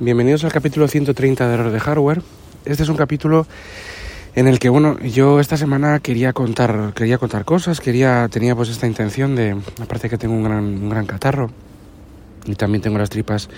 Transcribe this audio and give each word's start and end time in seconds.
Bienvenidos 0.00 0.44
al 0.44 0.52
capítulo 0.52 0.86
130 0.86 1.48
de 1.48 1.54
Error 1.54 1.72
de 1.72 1.80
Hardware. 1.80 2.22
Este 2.64 2.84
es 2.84 2.88
un 2.88 2.96
capítulo 2.96 3.48
en 4.36 4.46
el 4.46 4.60
que, 4.60 4.68
bueno, 4.68 4.96
yo 5.00 5.40
esta 5.40 5.56
semana 5.56 5.98
quería 5.98 6.32
contar, 6.32 6.92
quería 6.94 7.18
contar 7.18 7.44
cosas, 7.44 7.80
quería, 7.80 8.28
tenía 8.30 8.54
pues 8.54 8.68
esta 8.68 8.86
intención 8.86 9.34
de, 9.34 9.56
aparte 9.82 10.08
que 10.08 10.16
tengo 10.16 10.36
un 10.36 10.44
gran, 10.44 10.62
un 10.62 10.88
gran 10.88 11.04
catarro 11.04 11.50
y 12.46 12.54
también 12.54 12.80
tengo 12.80 12.96
las 12.96 13.10
tripas 13.10 13.48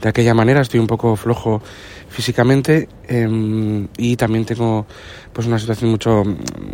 de 0.00 0.08
aquella 0.08 0.32
manera, 0.32 0.60
estoy 0.60 0.78
un 0.78 0.86
poco 0.86 1.16
flojo 1.16 1.60
físicamente 2.08 2.88
em, 3.08 3.88
y 3.96 4.14
también 4.14 4.44
tengo 4.44 4.86
pues 5.32 5.48
una 5.48 5.58
situación 5.58 5.90
mucho 5.90 6.22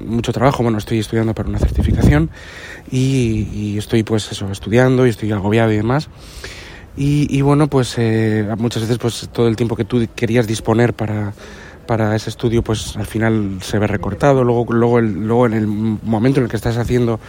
mucho 0.05 0.33
trabajo 0.33 0.62
bueno 0.62 0.79
estoy 0.79 0.98
estudiando 0.98 1.35
para 1.35 1.48
una 1.48 1.59
certificación 1.59 2.30
y, 2.91 3.48
y 3.53 3.79
estoy 3.79 4.03
pues 4.03 4.30
eso 4.30 4.51
estudiando 4.53 5.07
y 5.07 5.11
estoy 5.11 5.33
agobiado 5.33 5.73
y 5.73 5.77
demás 5.77 6.11
y, 6.97 7.41
bueno, 7.43 7.69
pues 7.69 7.95
eh, 7.99 8.49
muchas 8.59 8.83
veces 8.83 8.99
pues 8.99 9.29
todo 9.33 9.49
el 9.49 9.57
tiempo 9.57 9.77
que 9.77 9.85
tú 9.85 10.07
querías 10.14 10.46
disponer 10.46 10.95
para, 10.95 11.35
para 11.87 12.17
ese 12.17 12.31
estudio 12.31 12.63
pues 12.63 12.96
al 12.96 13.07
final 13.07 13.59
se 13.61 13.79
ve 13.79 13.87
recortado, 13.87 14.45
luego, 14.45 14.73
luego, 14.73 15.01
luego 15.01 15.46
en 15.46 15.53
el 15.53 15.67
momento 15.67 16.40
en 16.40 16.45
el 16.45 16.51
que 16.51 16.57
estás 16.57 16.77
haciendo 16.77 17.21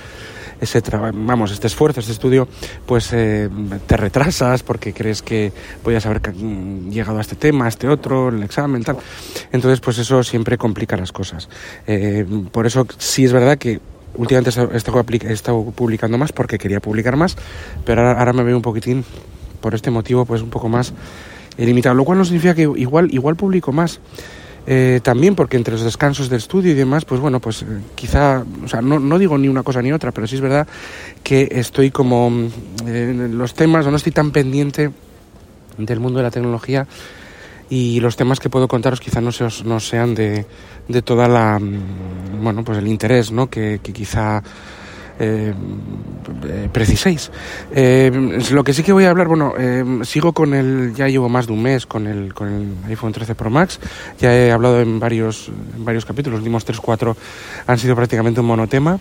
ese 0.60 0.82
vamos, 1.14 1.52
este 1.52 1.68
esfuerzo, 1.68 2.00
este 2.00 2.12
estudio, 2.12 2.48
pues 2.86 3.14
eh, 3.14 3.50
te 3.86 3.98
retrasas 3.98 4.64
porque 4.64 4.94
crees 4.94 5.22
que 5.22 5.52
podías 5.84 6.06
haber 6.06 6.22
llegado 6.34 7.18
a 7.18 7.22
este 7.22 7.36
tema, 7.36 7.66
a 7.66 7.68
este 7.68 7.88
otro, 7.88 8.30
el 8.30 8.44
examen, 8.44 8.84
tal. 8.84 8.98
Entonces, 9.52 9.80
pues 9.80 9.98
eso 10.00 10.24
siempre 10.24 10.58
complica 10.58 10.98
las 10.98 11.12
cosas. 11.12 11.50
Eh, 11.86 12.26
por 12.52 12.66
eso 12.66 12.88
sí 12.98 13.26
es 13.26 13.34
verdad 13.34 13.58
que 13.58 13.80
últimamente 14.16 14.50
he 14.50 14.52
estado, 14.52 14.72
he 15.28 15.34
estado, 15.34 15.64
publicando 15.72 16.18
más 16.18 16.32
porque 16.32 16.58
quería 16.58 16.80
publicar 16.80 17.16
más, 17.18 17.38
pero 17.86 18.02
ahora, 18.02 18.20
ahora 18.20 18.34
me 18.34 18.44
veo 18.44 18.56
un 18.56 18.64
poquitín 18.64 19.06
por 19.60 19.76
este 19.76 19.92
motivo 19.92 20.26
pues 20.26 20.42
un 20.42 20.50
poco 20.50 20.70
más 20.70 20.94
limitado, 21.58 21.96
lo 21.96 22.04
cual 22.04 22.20
no 22.20 22.26
significa 22.26 22.54
que 22.54 22.64
igual, 22.64 23.14
igual 23.14 23.36
publico 23.36 23.72
más. 23.72 24.00
Eh, 24.70 25.00
también 25.02 25.34
porque 25.34 25.56
entre 25.56 25.76
los 25.76 25.84
descansos 25.84 26.30
del 26.30 26.40
estudio 26.40 26.72
y 26.72 26.76
demás, 26.76 27.06
pues 27.06 27.22
bueno, 27.22 27.40
pues 27.40 27.62
eh, 27.62 27.66
quizá, 27.96 28.44
o 28.66 28.68
sea, 28.68 28.82
no, 28.82 29.00
no, 29.00 29.18
digo 29.18 29.38
ni 29.38 29.48
una 29.48 29.64
cosa 29.64 29.82
ni 29.82 29.94
otra, 29.94 30.12
pero 30.12 30.28
sí 30.28 30.36
es 30.36 30.42
verdad 30.42 30.68
que 31.24 31.48
estoy 31.52 31.90
como 31.90 32.30
en 32.86 33.38
los 33.38 33.54
temas, 33.54 33.86
o 33.86 33.92
no 33.92 33.96
estoy 33.96 34.12
tan 34.12 34.32
pendiente 34.32 34.92
del 35.78 36.00
mundo 36.02 36.20
de 36.20 36.24
la 36.24 36.32
tecnología 36.32 36.86
y 37.70 38.02
los 38.02 38.18
temas 38.18 38.42
que 38.42 38.50
puedo 38.50 38.68
contaros 38.68 39.00
quizá 39.00 39.22
no, 39.22 39.30
no 39.64 39.80
sean 39.80 40.14
de, 40.16 40.46
de 40.90 41.02
toda 41.02 41.30
la, 41.30 41.60
mm, 41.60 42.44
bueno, 42.44 42.66
pues 42.66 42.78
el 42.80 42.88
interés, 42.88 43.32
¿no? 43.32 43.50
Que, 43.50 43.80
que 43.82 43.94
quizá 43.94 44.44
eh, 45.20 45.54
eh, 46.46 46.70
preciséis. 46.72 47.32
Eh, 47.72 48.40
lo 48.52 48.64
que 48.64 48.74
sí 48.74 48.84
que 48.84 48.94
voy 48.94 49.06
a 49.06 49.10
hablar, 49.10 49.28
bueno, 49.28 49.54
sigo 50.04 50.34
con 50.34 50.54
el, 50.54 50.94
ya 50.96 51.08
llevo 51.08 51.30
más 51.30 51.48
de 51.48 51.54
un 51.54 51.64
mes 51.64 51.86
con 51.86 52.08
el, 52.08 52.34
con 52.34 52.48
el 52.48 52.90
iPhone 52.90 53.12
13 53.12 53.36
Pro 53.36 53.50
Max, 53.50 53.80
ya 54.20 54.34
he 54.36 54.52
hablado 54.52 54.80
en 54.82 55.00
varios, 55.00 55.50
en 55.76 55.86
varios 55.86 56.06
capítulos, 56.06 56.40
los 56.40 56.42
últimos 56.42 56.68
3-4 56.68 57.16
han 57.66 57.78
sido 57.78 57.96
prácticamente 57.96 58.42
un 58.42 58.48
monotema. 58.48 59.00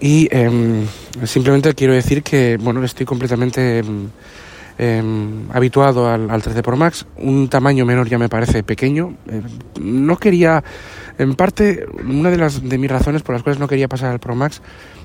Y 0.00 0.28
em, 0.30 0.86
simplemente 1.24 1.74
quiero 1.74 1.92
decir 1.92 2.22
que, 2.22 2.56
bueno, 2.60 2.84
estoy 2.84 3.04
completamente 3.04 3.78
em, 3.78 4.08
em, 4.78 5.50
habituado 5.52 6.08
al, 6.08 6.42
13 6.42 6.62
Pro 6.62 6.76
Max. 6.76 7.04
Un 7.16 7.48
tamaño 7.48 7.84
menor 7.84 8.08
ya 8.08 8.18
me 8.18 8.28
parece 8.28 8.62
pequeño. 8.62 9.14
no 9.80 10.16
quería, 10.16 10.62
en 11.18 11.34
parte, 11.34 11.86
una 12.08 12.30
de, 12.30 12.38
las, 12.38 12.62
de 12.66 12.78
mis 12.78 12.90
razones 12.90 13.22
por 13.22 13.34
las 13.34 13.42
cuales 13.42 13.58
no 13.58 13.68
quería 13.68 13.88
pasar 13.88 14.10
al 14.10 14.20
Pro 14.20 14.34
Max 14.34 14.62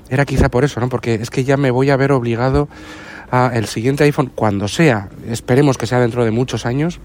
era 0.08 0.24
quizá 0.24 0.48
por 0.48 0.64
eso, 0.64 0.80
¿no? 0.80 0.88
Porque 0.88 1.14
es 1.14 1.30
que 1.30 1.44
ya 1.44 1.56
me 1.56 1.70
voy 1.70 1.90
a 1.90 1.96
ver 1.96 2.12
obligado 2.12 2.68
a 3.30 3.50
el 3.54 3.66
siguiente 3.66 4.04
iPhone, 4.04 4.30
cuando 4.34 4.68
sea, 4.68 5.08
esperemos 5.28 5.76
que 5.76 5.86
sea 5.86 5.98
dentro 5.98 6.24
de 6.24 6.30
muchos 6.30 6.66
años, 6.66 7.00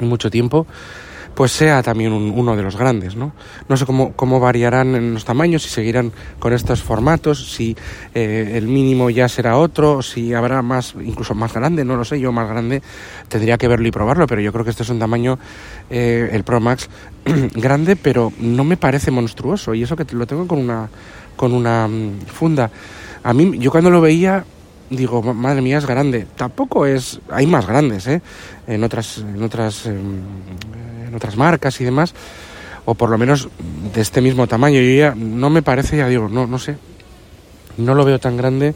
mucho 0.00 0.30
tiempo, 0.30 0.66
pues 1.40 1.52
sea 1.52 1.82
también 1.82 2.12
uno 2.12 2.54
de 2.54 2.62
los 2.62 2.76
grandes, 2.76 3.16
¿no? 3.16 3.32
No 3.66 3.78
sé 3.78 3.86
cómo, 3.86 4.12
cómo 4.12 4.40
variarán 4.40 4.94
en 4.94 5.14
los 5.14 5.24
tamaños, 5.24 5.62
si 5.62 5.70
seguirán 5.70 6.12
con 6.38 6.52
estos 6.52 6.82
formatos, 6.82 7.54
si 7.54 7.74
eh, 8.14 8.52
el 8.56 8.66
mínimo 8.66 9.08
ya 9.08 9.26
será 9.26 9.56
otro, 9.56 10.02
si 10.02 10.34
habrá 10.34 10.60
más, 10.60 10.94
incluso 11.02 11.34
más 11.34 11.54
grande, 11.54 11.82
no 11.82 11.96
lo 11.96 12.04
sé, 12.04 12.20
yo 12.20 12.30
más 12.30 12.46
grande 12.46 12.82
tendría 13.28 13.56
que 13.56 13.68
verlo 13.68 13.88
y 13.88 13.90
probarlo, 13.90 14.26
pero 14.26 14.42
yo 14.42 14.52
creo 14.52 14.66
que 14.66 14.70
este 14.72 14.82
es 14.82 14.90
un 14.90 14.98
tamaño, 14.98 15.38
eh, 15.88 16.28
el 16.30 16.44
Pro 16.44 16.60
Max, 16.60 16.90
grande, 17.54 17.96
pero 17.96 18.34
no 18.38 18.62
me 18.62 18.76
parece 18.76 19.10
monstruoso, 19.10 19.72
y 19.72 19.82
eso 19.82 19.96
que 19.96 20.04
lo 20.14 20.26
tengo 20.26 20.46
con 20.46 20.58
una 20.58 20.90
con 21.36 21.54
una 21.54 21.88
mm, 21.88 22.26
funda. 22.26 22.70
A 23.22 23.32
mí, 23.32 23.56
yo 23.58 23.70
cuando 23.70 23.88
lo 23.88 24.02
veía, 24.02 24.44
digo, 24.90 25.22
madre 25.22 25.62
mía, 25.62 25.78
es 25.78 25.86
grande. 25.86 26.26
Tampoco 26.36 26.84
es, 26.84 27.20
hay 27.30 27.46
más 27.46 27.66
grandes, 27.66 28.06
¿eh? 28.08 28.20
En 28.66 28.84
otras, 28.84 29.18
en 29.18 29.42
otras, 29.42 29.86
em, 29.86 30.20
en 31.10 31.16
otras 31.16 31.36
marcas 31.36 31.80
y 31.80 31.84
demás, 31.84 32.14
o 32.84 32.94
por 32.94 33.10
lo 33.10 33.18
menos 33.18 33.48
de 33.92 34.00
este 34.00 34.20
mismo 34.20 34.46
tamaño. 34.46 34.80
Yo 34.80 34.96
ya 34.96 35.14
no 35.14 35.50
me 35.50 35.62
parece, 35.62 35.98
ya 35.98 36.08
digo, 36.08 36.28
no, 36.28 36.46
no 36.46 36.58
sé, 36.58 36.76
no 37.76 37.94
lo 37.94 38.04
veo 38.04 38.18
tan 38.18 38.36
grande. 38.36 38.74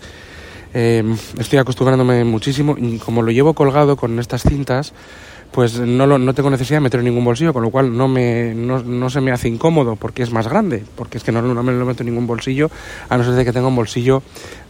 Em, 0.74 1.16
estoy 1.38 1.60
acostumbrándome 1.60 2.24
muchísimo 2.24 2.74
y 2.76 2.98
como 2.98 3.22
lo 3.22 3.30
llevo 3.30 3.54
colgado 3.54 3.96
con 3.96 4.18
estas 4.18 4.42
cintas, 4.42 4.92
pues 5.54 5.78
no, 5.78 6.04
lo, 6.04 6.18
no 6.18 6.34
tengo 6.34 6.50
necesidad 6.50 6.78
de 6.78 6.80
meter 6.80 6.98
en 6.98 7.06
ningún 7.06 7.24
bolsillo, 7.24 7.52
con 7.52 7.62
lo 7.62 7.70
cual 7.70 7.96
no, 7.96 8.08
me, 8.08 8.52
no, 8.56 8.82
no, 8.82 9.08
se 9.08 9.20
me 9.20 9.30
hace 9.30 9.46
incómodo 9.46 9.94
porque 9.94 10.24
es 10.24 10.32
más 10.32 10.48
grande, 10.48 10.82
porque 10.96 11.18
es 11.18 11.22
que 11.22 11.30
no, 11.30 11.40
no, 11.42 11.62
me 11.62 11.72
lo 11.72 11.86
meto 11.86 12.02
en 12.02 12.08
ningún 12.08 12.26
bolsillo, 12.26 12.72
a 13.08 13.16
no 13.16 13.22
ser 13.22 13.34
de 13.34 13.44
que 13.44 13.52
tenga 13.52 13.68
un 13.68 13.76
bolsillo 13.76 14.20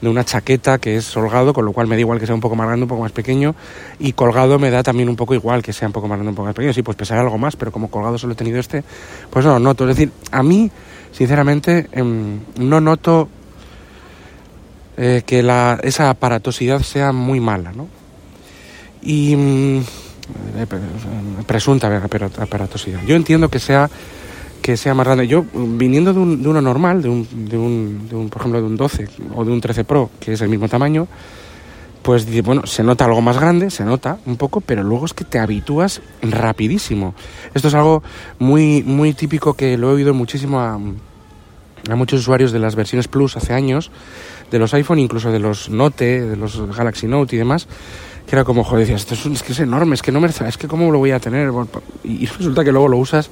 de 0.03 0.11
una 0.11 0.27
chaqueta 0.27 0.77
que 0.77 0.97
es 0.97 1.17
holgado, 1.17 1.55
con 1.55 1.65
lo 1.65 1.73
cual 1.73 1.87
me 1.87 1.97
da 1.97 2.01
igual 2.01 2.21
que 2.21 2.27
sea 2.27 2.35
un 2.35 2.43
poco 2.43 2.55
más 2.55 2.67
grande, 2.67 2.83
un 2.83 2.89
poco 2.91 3.01
más 3.01 3.13
pequeño, 3.13 3.55
y 3.99 4.13
colgado 4.13 4.59
me 4.59 4.71
da 4.71 4.83
también 4.83 5.09
un 5.09 5.17
poco 5.17 5.33
igual 5.33 5.63
que 5.63 5.73
sea 5.73 5.89
un 5.89 5.95
poco 5.95 6.07
más 6.07 6.19
grande, 6.19 6.29
un 6.29 6.37
poco 6.37 6.49
más 6.49 6.55
pequeño, 6.55 6.75
sí, 6.75 6.83
pues 6.83 6.99
pesará 6.99 7.23
algo 7.23 7.39
más, 7.39 7.57
pero 7.57 7.73
como 7.73 7.91
colgado 7.91 8.19
solo 8.19 8.35
he 8.35 8.37
tenido 8.37 8.61
este, 8.61 8.85
pues 9.31 9.47
no 9.47 9.53
lo 9.53 9.61
noto, 9.61 9.89
es 9.89 9.97
decir, 9.97 10.13
a 10.33 10.43
mí, 10.43 10.71
sinceramente, 11.13 11.89
em, 11.93 12.41
no 12.59 12.83
noto 12.83 13.31
eh, 14.99 15.23
que 15.25 15.43
la, 15.43 15.81
esa 15.83 16.11
aparatosidad 16.11 16.83
sea 16.83 17.13
muy 17.13 17.41
mala, 17.41 17.73
¿no? 17.73 17.89
Y 19.01 19.35
mm, 19.35 19.83
presunta 21.47 22.03
aparatosidad. 22.39 23.01
Yo 23.07 23.17
entiendo 23.17 23.49
que 23.49 23.59
sea 23.59 23.91
que 24.65 24.79
sea 24.79 24.95
más 24.95 25.05
grande. 25.07 25.29
Yo, 25.29 25.45
viniendo 25.53 26.15
de, 26.15 26.21
un, 26.21 26.47
uno 26.47 26.63
normal, 26.63 27.03
de 27.03 27.11
un, 27.11 27.29
de, 27.51 27.59
un, 27.59 28.09
de 28.09 28.17
un, 28.17 28.31
por 28.31 28.41
ejemplo, 28.41 28.63
de 28.63 28.67
un 28.67 28.77
12 28.77 29.09
o 29.35 29.45
de 29.45 29.53
un 29.53 29.61
13 29.61 29.85
Pro, 29.85 30.09
que 30.19 30.33
es 30.33 30.41
el 30.41 30.49
mismo 30.49 30.71
tamaño, 30.71 31.07
pues 32.01 32.27
bueno, 32.43 32.67
se 32.67 32.83
nota 32.83 33.05
algo 33.05 33.21
más 33.21 33.39
grande, 33.39 33.71
se 33.71 33.85
nota 33.85 34.17
un 34.25 34.39
poco, 34.39 34.63
pero 34.63 34.83
luego 34.83 35.05
es 35.05 35.13
que 35.13 35.25
te 35.25 35.39
habitúas 35.39 36.01
rapidísimo. 36.23 37.15
Esto 37.53 37.69
es 37.69 37.75
algo 37.75 38.03
muy, 38.39 38.83
muy 38.83 39.13
típico 39.13 39.53
que 39.53 39.77
lo 39.77 39.91
he 39.91 39.95
oído 39.97 40.15
muchísimo 40.15 40.61
a, 40.61 40.81
a 41.91 41.95
muchos 41.95 42.21
usuarios 42.21 42.51
de 42.51 42.59
las 42.59 42.75
versiones 42.75 43.07
Plus 43.07 43.37
hace 43.37 43.53
años, 43.53 43.91
de 44.51 44.59
los 44.59 44.73
iPhone, 44.73 44.99
incluso 44.99 45.31
de 45.31 45.41
los 45.41 45.69
Note, 45.69 46.23
de 46.23 46.37
los 46.37 46.75
Galaxy 46.75 47.07
Note 47.07 47.37
y 47.37 47.39
demás, 47.39 47.69
que 48.27 48.35
era 48.35 48.45
como, 48.45 48.65
joder, 48.65 48.87
decías, 48.87 49.03
esto 49.03 49.15
es, 49.15 49.27
es, 49.27 49.43
que 49.43 49.53
es 49.53 49.61
enorme, 49.61 49.95
es 49.95 50.03
que 50.03 50.13
no 50.13 50.21
me 50.21 50.29
es 50.29 50.57
que 50.59 50.69
cómo 50.69 50.91
lo 50.91 50.99
voy 50.99 51.11
a 51.11 51.21
tener. 51.21 51.51
Y 52.03 52.27
resulta 52.27 52.65
que 52.65 52.73
luego 52.73 52.89
lo 52.89 52.97
usas 52.97 53.31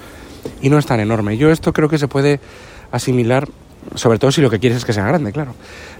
y 0.60 0.68
no 0.68 0.78
es 0.78 0.86
tan 0.86 1.00
enorme. 1.00 1.36
Yo 1.36 1.50
esto 1.50 1.72
creo 1.72 1.88
que 1.88 1.98
se 1.98 2.08
puede 2.08 2.40
asimilar 2.90 3.48
sobre 3.94 4.18
todo 4.18 4.32
si 4.32 4.40
lo 4.40 4.50
que 4.50 4.58
quieres 4.58 4.78
es 4.78 4.84
que 4.84 4.92
sea 4.92 5.06
grande, 5.06 5.32
claro. 5.32 5.54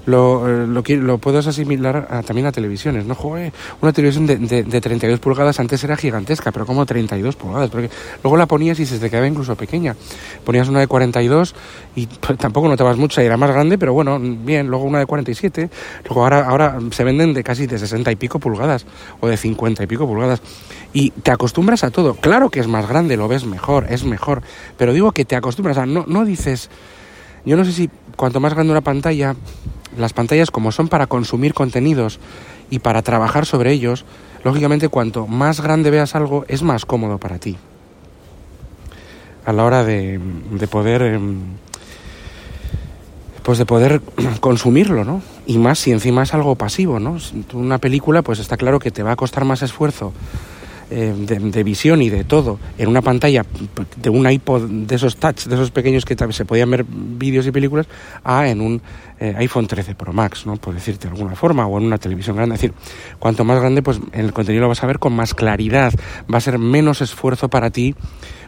Lo, 0.07 0.49
eh, 0.49 0.67
lo, 0.67 0.83
lo 0.83 1.19
puedes 1.19 1.47
asimilar 1.47 2.25
también 2.25 2.47
a 2.47 2.53
televisiones, 2.53 3.05
¿no? 3.07 3.15
Joder, 3.15 3.53
una 3.81 3.93
televisión 3.93 4.27
de, 4.27 4.37
de, 4.37 4.65
de, 4.65 4.81
32 4.81 5.21
pulgadas 5.21 5.61
antes 5.61 5.83
era 5.85 5.97
gigantesca, 5.97 6.51
pero 6.51 6.67
como 6.67 6.85
32 6.87 7.37
pulgadas, 7.37 7.71
porque 7.71 7.91
luego 8.23 8.37
la 8.37 8.47
ponías 8.47 8.79
y 8.81 8.87
se 8.87 8.99
te 8.99 9.11
quedaba 9.11 9.27
incluso 9.27 9.55
pequeña. 9.57 9.95
Ponías 10.45 10.69
una 10.69 10.81
de 10.81 10.87
42 10.87 11.55
y 11.95 12.07
pues, 12.07 12.39
tampoco 12.39 12.69
notabas 12.69 12.97
mucho, 12.97 13.21
era 13.21 13.37
más 13.37 13.51
grande, 13.51 13.79
pero 13.79 13.93
bueno, 13.93 14.19
bien, 14.21 14.67
luego 14.67 14.85
una 14.85 14.99
de 14.99 15.07
47, 15.07 15.71
luego 16.05 16.23
ahora, 16.25 16.49
ahora 16.49 16.79
se 16.91 17.05
venden 17.05 17.35
de 17.35 17.45
casi 17.45 17.67
de 17.67 17.79
60 17.79 18.11
y 18.11 18.17
pico 18.17 18.39
pulgadas, 18.39 18.87
o 19.21 19.29
de 19.29 19.37
50 19.37 19.83
y 19.83 19.87
pico 19.87 20.07
pulgadas, 20.07 20.43
y 20.93 21.11
te 21.11 21.31
acostumbras 21.31 21.85
a 21.85 21.91
todo. 21.91 22.15
Claro 22.15 22.51
que 22.51 22.61
es 22.61 22.67
más 22.67 22.89
grande, 22.89 23.17
lo 23.17 23.29
ves 23.29 23.45
mejor, 23.45 23.87
es 23.89 24.05
mejor, 24.05 24.43
pero 24.77 24.93
digo 24.93 25.13
que 25.13 25.25
te 25.25 25.37
acostumbras, 25.37 25.79
a, 25.79 25.87
no, 25.87 26.05
no 26.07 26.25
dices 26.25 26.71
yo 27.45 27.57
no 27.57 27.65
sé 27.65 27.73
si 27.73 27.91
cuanto 28.17 28.41
más 28.41 28.55
grande 28.55 28.73
una 28.73 28.81
pantalla, 28.81 29.37
las 29.97 30.13
pantallas 30.13 30.51
como 30.51 30.73
son 30.73 30.89
para 30.89 31.07
consumir 31.07 31.55
contenidos 31.55 32.19
y 32.71 32.79
para 32.79 33.03
trabajar 33.03 33.47
sobre 33.47 33.73
ellos, 33.73 34.05
lógicamente 34.45 34.89
cuanto 34.89 35.27
más 35.27 35.61
grande 35.61 35.91
veas 35.91 36.15
algo 36.15 36.45
es 36.49 36.63
más 36.63 36.85
cómodo 36.87 37.19
para 37.19 37.39
ti. 37.39 37.57
A 39.45 39.53
la 39.53 39.65
hora 39.65 39.85
de, 39.85 40.21
de 40.53 40.69
poder 40.69 41.03
em, 41.03 41.41
pues 43.43 43.59
de 43.59 43.67
poder 43.67 44.01
consumirlo, 44.41 45.05
¿no? 45.05 45.23
Y 45.47 45.59
más 45.59 45.79
si 45.79 45.91
encima 45.91 46.23
es 46.23 46.35
algo 46.35 46.55
pasivo, 46.55 47.01
¿no? 47.01 47.17
Una 47.53 47.79
película, 47.79 48.23
pues 48.23 48.39
está 48.39 48.57
claro 48.57 48.79
que 48.79 48.91
te 48.91 49.03
va 49.03 49.13
a 49.13 49.17
costar 49.17 49.45
más 49.45 49.63
esfuerzo 49.63 50.13
eh, 50.95 51.15
de, 51.17 51.63
visión 51.65 52.03
y 52.03 52.11
de 52.11 52.25
todo 52.25 52.59
en 52.77 52.89
una 52.89 53.01
pantalla 53.01 53.45
de 53.97 54.11
un 54.11 54.31
iPod 54.31 54.69
de 54.69 54.95
esos 54.95 55.17
touch, 55.17 55.45
de 55.47 55.55
esos 55.55 55.71
pequeños 55.71 56.05
que 56.05 56.17
se 56.33 56.45
podían 56.45 56.71
ver 56.71 56.85
vídeos 56.87 57.47
y 57.47 57.51
películas, 57.51 57.87
a 58.25 58.49
en 58.49 58.61
un 58.61 58.83
eh, 59.19 59.35
iPhone 59.39 59.67
13 59.67 59.95
Pro 59.95 60.13
Max, 60.13 60.45
¿no? 60.47 60.57
Por 60.57 60.75
decirte 60.75 61.09
de 61.09 61.15
alguna 61.15 61.35
forma, 61.35 61.67
o 61.67 61.79
en 61.79 61.87
una 61.87 61.99
televisión 61.99 62.37
grande. 62.37 62.57
Es 62.57 62.61
decir, 62.61 62.75
cuanto 63.19 63.45
más 63.45 63.59
grande, 63.59 63.83
pues 63.83 64.01
el 64.13 64.33
contenido 64.33 64.63
lo 64.63 64.69
vas 64.69 64.83
a 64.83 64.87
ver 64.87 64.99
con 64.99 65.15
más 65.15 65.35
claridad, 65.35 65.93
va 66.33 66.39
a 66.39 66.41
ser 66.41 66.59
menos 66.59 67.01
esfuerzo 67.01 67.49
para 67.49 67.71
ti 67.71 67.95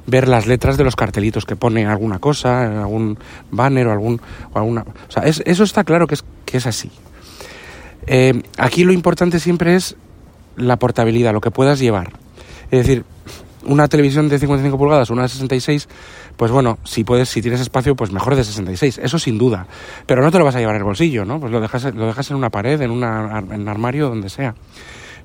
ver 0.06 0.28
las 0.28 0.46
letras 0.46 0.76
de 0.76 0.84
los 0.84 0.96
cartelitos 0.96 1.46
que 1.46 1.56
pone 1.56 1.86
alguna 1.86 2.18
cosa, 2.18 2.82
algún 2.82 3.18
banner 3.50 3.86
o 3.86 3.92
algún 3.92 4.20
o 4.52 4.58
alguna, 4.58 4.82
o 4.82 5.10
sea, 5.10 5.22
eso 5.22 5.64
está 5.64 5.82
claro 5.82 6.06
que 6.06 6.14
es 6.14 6.24
que 6.44 6.58
es 6.58 6.66
así. 6.66 6.90
Eh, 8.06 8.42
aquí 8.58 8.84
lo 8.84 8.92
importante 8.92 9.40
siempre 9.40 9.76
es 9.76 9.96
la 10.56 10.78
portabilidad, 10.78 11.32
lo 11.32 11.40
que 11.40 11.50
puedas 11.50 11.78
llevar. 11.78 12.12
Es 12.74 12.86
decir, 12.86 13.04
una 13.66 13.88
televisión 13.88 14.28
de 14.28 14.38
55 14.38 14.76
pulgadas, 14.76 15.10
una 15.10 15.22
de 15.22 15.28
66, 15.28 15.88
pues 16.36 16.50
bueno, 16.50 16.78
si 16.84 17.04
puedes, 17.04 17.28
si 17.28 17.40
tienes 17.40 17.60
espacio, 17.60 17.94
pues 17.94 18.10
mejor 18.10 18.34
de 18.34 18.44
66, 18.44 18.98
eso 18.98 19.18
sin 19.18 19.38
duda. 19.38 19.66
Pero 20.06 20.22
no 20.22 20.30
te 20.30 20.38
lo 20.38 20.44
vas 20.44 20.56
a 20.56 20.58
llevar 20.58 20.74
en 20.74 20.80
el 20.80 20.84
bolsillo, 20.84 21.24
¿no? 21.24 21.38
Pues 21.38 21.52
lo 21.52 21.60
dejas, 21.60 21.94
lo 21.94 22.06
dejas 22.06 22.30
en 22.30 22.36
una 22.36 22.50
pared, 22.50 22.80
en, 22.80 22.90
en 22.90 23.60
un 23.60 23.68
armario, 23.68 24.08
donde 24.08 24.28
sea. 24.28 24.54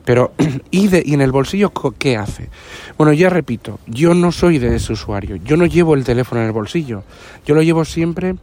Pero, 0.05 0.31
¿y, 0.71 0.87
de, 0.87 1.01
¿y 1.05 1.15
en 1.15 1.21
el 1.21 1.31
bolsillo 1.31 1.71
qué 1.97 2.17
hace? 2.17 2.49
Bueno, 2.97 3.13
ya 3.13 3.29
repito, 3.29 3.79
yo 3.87 4.13
no 4.13 4.31
soy 4.31 4.59
de 4.59 4.75
ese 4.75 4.93
usuario, 4.93 5.37
yo 5.37 5.57
no 5.57 5.65
llevo 5.65 5.95
el 5.95 6.03
teléfono 6.03 6.41
en 6.41 6.47
el 6.47 6.53
bolsillo, 6.53 7.03
yo 7.45 7.55
lo 7.55 7.61
llevo 7.61 7.85
siempre... 7.85 8.35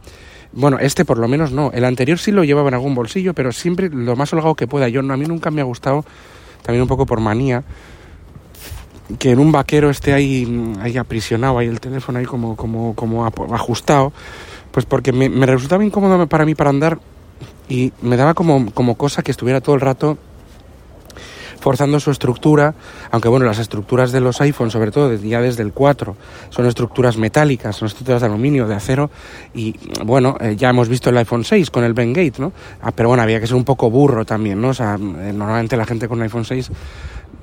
Bueno, 0.53 0.79
este 0.79 1.03
por 1.03 1.17
lo 1.17 1.27
menos 1.27 1.51
no. 1.51 1.71
El 1.73 1.83
anterior 1.83 2.17
sí 2.17 2.31
lo 2.31 2.43
llevaba 2.43 2.69
en 2.69 2.73
algún 2.73 2.95
bolsillo, 2.95 3.33
pero 3.33 3.51
siempre 3.51 3.89
lo 3.89 4.15
más 4.15 4.31
holgado 4.31 4.55
que 4.55 4.65
pueda. 4.65 4.87
Yo 4.87 5.01
a 5.01 5.17
mí 5.17 5.25
nunca 5.25 5.51
me 5.51 5.59
ha 5.59 5.65
gustado, 5.65 6.05
también 6.63 6.81
un 6.81 6.87
poco 6.87 7.05
por 7.05 7.19
manía, 7.19 7.63
que 9.19 9.31
en 9.31 9.39
un 9.39 9.51
vaquero 9.51 9.89
esté 9.89 10.13
ahí, 10.13 10.75
ahí 10.81 10.97
aprisionado, 10.97 11.57
ahí 11.57 11.67
el 11.67 11.79
teléfono 11.79 12.19
ahí 12.19 12.25
como, 12.25 12.55
como, 12.55 12.93
como 12.95 13.25
ajustado, 13.25 14.11
pues 14.71 14.85
porque 14.85 15.11
me, 15.11 15.29
me 15.29 15.45
resultaba 15.45 15.83
incómodo 15.83 16.27
para 16.27 16.45
mí 16.45 16.55
para 16.55 16.69
andar 16.69 16.99
y 17.69 17.93
me 18.01 18.17
daba 18.17 18.33
como, 18.33 18.71
como 18.71 18.95
cosa 18.95 19.21
que 19.23 19.31
estuviera 19.31 19.61
todo 19.61 19.75
el 19.75 19.81
rato 19.81 20.17
forzando 21.59 21.99
su 21.99 22.11
estructura, 22.11 22.75
aunque 23.11 23.27
bueno, 23.27 23.45
las 23.45 23.59
estructuras 23.59 24.11
de 24.11 24.21
los 24.21 24.39
iPhones, 24.41 24.73
sobre 24.73 24.91
todo 24.91 25.13
ya 25.15 25.41
desde 25.41 25.63
el 25.63 25.73
4, 25.73 26.15
son 26.49 26.65
estructuras 26.65 27.17
metálicas, 27.17 27.75
son 27.75 27.87
estructuras 27.87 28.21
de 28.21 28.27
aluminio, 28.27 28.67
de 28.67 28.75
acero, 28.75 29.09
y 29.53 29.75
bueno, 30.05 30.37
eh, 30.39 30.55
ya 30.55 30.69
hemos 30.69 30.87
visto 30.87 31.09
el 31.09 31.17
iPhone 31.17 31.43
6 31.43 31.69
con 31.71 31.83
el 31.83 31.93
Ben 31.93 32.13
Gate, 32.13 32.39
¿no? 32.39 32.53
Ah, 32.81 32.91
pero 32.91 33.09
bueno, 33.09 33.23
había 33.23 33.39
que 33.39 33.47
ser 33.47 33.55
un 33.55 33.65
poco 33.65 33.89
burro 33.89 34.23
también, 34.25 34.61
¿no? 34.61 34.69
O 34.69 34.73
sea, 34.73 34.95
eh, 34.95 35.33
normalmente 35.33 35.75
la 35.77 35.85
gente 35.85 36.07
con 36.07 36.19
el 36.19 36.23
iPhone 36.23 36.45
6 36.45 36.71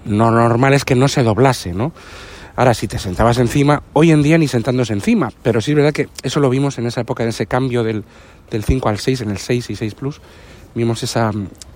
lo 0.06 0.30
normal 0.30 0.74
es 0.74 0.84
que 0.84 0.94
no 0.94 1.08
se 1.08 1.22
doblase, 1.22 1.72
¿no? 1.72 1.92
Ahora, 2.56 2.72
si 2.72 2.86
te 2.86 2.98
sentabas 2.98 3.38
encima, 3.38 3.82
hoy 3.94 4.12
en 4.12 4.22
día 4.22 4.38
ni 4.38 4.46
sentándose 4.46 4.92
encima, 4.92 5.32
pero 5.42 5.60
sí 5.60 5.72
es 5.72 5.76
verdad 5.76 5.92
que 5.92 6.08
eso 6.22 6.38
lo 6.38 6.48
vimos 6.50 6.78
en 6.78 6.86
esa 6.86 7.00
época, 7.00 7.24
en 7.24 7.30
ese 7.30 7.46
cambio 7.46 7.82
del, 7.82 8.04
del 8.50 8.62
5 8.62 8.88
al 8.88 8.98
6, 8.98 9.22
en 9.22 9.30
el 9.30 9.38
6 9.38 9.70
y 9.70 9.76
6 9.76 9.94
Plus, 9.96 10.20
vimos 10.74 11.02
esa, 11.02 11.32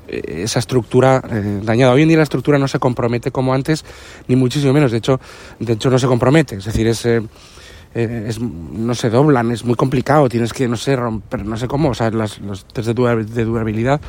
eh, 0.07 0.43
esa 0.45 0.61
estructura 0.61 1.21
eh, 1.29 1.61
dañada. 1.65 1.93
Hoy 1.93 2.03
en 2.03 2.09
día 2.09 2.19
la 2.19 2.23
estructura 2.23 2.59
no 2.59 2.69
se 2.69 2.79
compromete 2.79 3.33
como 3.33 3.55
antes, 3.55 3.85
ni 4.29 4.37
muchísimo 4.37 4.73
menos, 4.73 4.93
de 4.93 4.99
hecho, 4.99 5.21
de 5.59 5.73
hecho 5.73 5.91
no 5.91 5.99
se 5.99 6.07
compromete, 6.07 6.57
es 6.57 6.65
decir, 6.65 6.87
es... 6.87 7.05
Eh, 7.07 7.23
es, 7.95 8.39
no 8.39 8.95
se 8.95 9.09
doblan, 9.09 9.51
es 9.51 9.65
muy 9.65 9.75
complicado, 9.75 10.29
tienes 10.29 10.53
que, 10.53 10.69
no 10.69 10.77
sé, 10.77 10.95
romper, 10.95 11.47
no 11.47 11.57
sé 11.57 11.67
cómo, 11.67 11.89
o 11.89 11.95
sea, 11.95 12.11
las, 12.11 12.39
los 12.39 12.67
test 12.67 12.87
de 12.87 13.45
durabilidad 13.45 14.01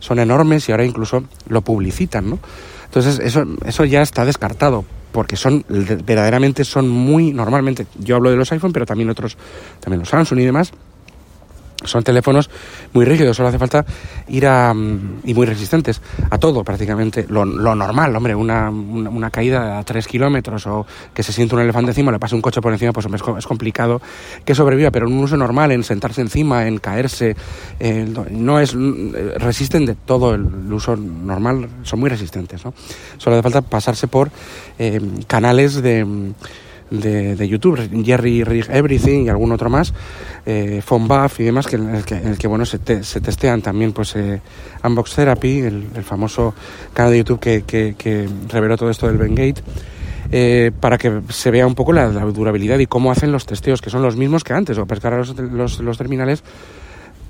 son 0.00 0.18
enormes 0.18 0.68
y 0.68 0.72
ahora 0.72 0.84
incluso 0.84 1.22
lo 1.48 1.62
publicitan, 1.62 2.28
¿no? 2.28 2.40
Entonces 2.88 3.18
eso, 3.18 3.44
eso 3.64 3.84
ya 3.84 4.02
está 4.02 4.24
descartado, 4.24 4.84
porque 5.12 5.36
son 5.36 5.64
verdaderamente 5.68 6.64
son 6.64 6.88
muy 6.88 7.32
normalmente 7.32 7.86
yo 7.98 8.16
hablo 8.16 8.30
de 8.30 8.36
los 8.36 8.50
iPhone 8.52 8.72
pero 8.72 8.86
también 8.86 9.08
otros 9.10 9.36
también 9.80 10.00
los 10.00 10.08
Samsung 10.08 10.40
y 10.40 10.44
demás 10.44 10.72
son 11.84 12.02
teléfonos 12.02 12.50
muy 12.92 13.04
rígidos, 13.04 13.36
solo 13.36 13.48
hace 13.48 13.58
falta 13.58 13.84
ir 14.28 14.46
a... 14.46 14.74
Mm, 14.74 15.20
y 15.24 15.34
muy 15.34 15.46
resistentes 15.46 16.00
a 16.30 16.38
todo 16.38 16.64
prácticamente. 16.64 17.26
Lo, 17.28 17.44
normal, 17.44 18.14
hombre, 18.16 18.34
una, 18.34 18.70
una, 18.70 19.30
caída 19.30 19.78
a 19.78 19.84
3 19.84 20.06
kilómetros 20.06 20.66
o 20.66 20.86
que 21.14 21.22
se 21.22 21.32
siente 21.32 21.54
un 21.54 21.60
elefante 21.60 21.90
encima, 21.90 22.10
le 22.10 22.18
pase 22.18 22.34
un 22.34 22.42
coche 22.42 22.60
por 22.60 22.72
encima, 22.72 22.92
pues 22.92 23.06
es, 23.06 23.22
es 23.38 23.46
complicado 23.46 24.00
que 24.44 24.54
sobreviva, 24.54 24.90
pero 24.90 25.06
un 25.06 25.18
uso 25.18 25.36
normal, 25.36 25.70
en 25.72 25.84
sentarse 25.84 26.20
encima, 26.20 26.66
en 26.66 26.78
caerse, 26.78 27.36
no 28.30 28.60
es... 28.60 28.74
resisten 29.36 29.86
de 29.86 29.94
todo 29.94 30.34
el, 30.34 30.72
uso 30.72 30.96
normal, 30.96 31.68
son 31.82 32.00
muy 32.00 32.10
resistentes, 32.10 32.64
¿no? 32.64 32.74
Solo 33.18 33.36
hace 33.36 33.42
falta 33.42 33.62
pasarse 33.62 34.08
por 34.08 34.30
eh, 34.78 35.00
canales 35.26 35.82
de 35.82 36.32
de, 36.90 37.36
de 37.36 37.48
YouTube, 37.48 37.88
Jerry 38.04 38.44
Rig 38.44 38.66
Everything 38.70 39.24
y 39.24 39.28
algún 39.28 39.52
otro 39.52 39.70
más, 39.70 39.92
eh, 40.46 40.82
Buff 40.88 41.40
y 41.40 41.44
demás, 41.44 41.66
que 41.66 41.76
en 41.76 41.94
el 41.94 42.04
que, 42.04 42.16
el 42.16 42.38
que 42.38 42.46
bueno, 42.46 42.64
se, 42.64 42.78
se, 43.04 43.20
testean 43.20 43.62
también 43.62 43.92
pues 43.92 44.16
eh, 44.16 44.40
Unbox 44.84 45.14
Therapy, 45.14 45.60
el, 45.60 45.84
famoso 46.02 46.54
canal 46.92 47.12
de 47.12 47.18
YouTube 47.18 47.40
que, 47.40 47.62
que, 47.62 47.94
que 47.96 48.28
reveló 48.48 48.76
todo 48.76 48.90
esto 48.90 49.06
del 49.06 49.16
Bengate. 49.16 49.62
Eh, 50.30 50.72
para 50.78 50.98
que 50.98 51.22
se 51.30 51.50
vea 51.50 51.66
un 51.66 51.74
poco 51.74 51.94
la, 51.94 52.08
durabilidad 52.10 52.78
y 52.80 52.86
cómo 52.86 53.10
hacen 53.10 53.32
los 53.32 53.46
testeos, 53.46 53.80
que 53.80 53.88
son 53.88 54.02
los 54.02 54.16
mismos 54.16 54.44
que 54.44 54.52
antes, 54.52 54.76
o 54.76 54.84
pescar 54.84 55.14
los, 55.14 55.34
los, 55.38 55.80
los 55.80 55.96
terminales, 55.96 56.44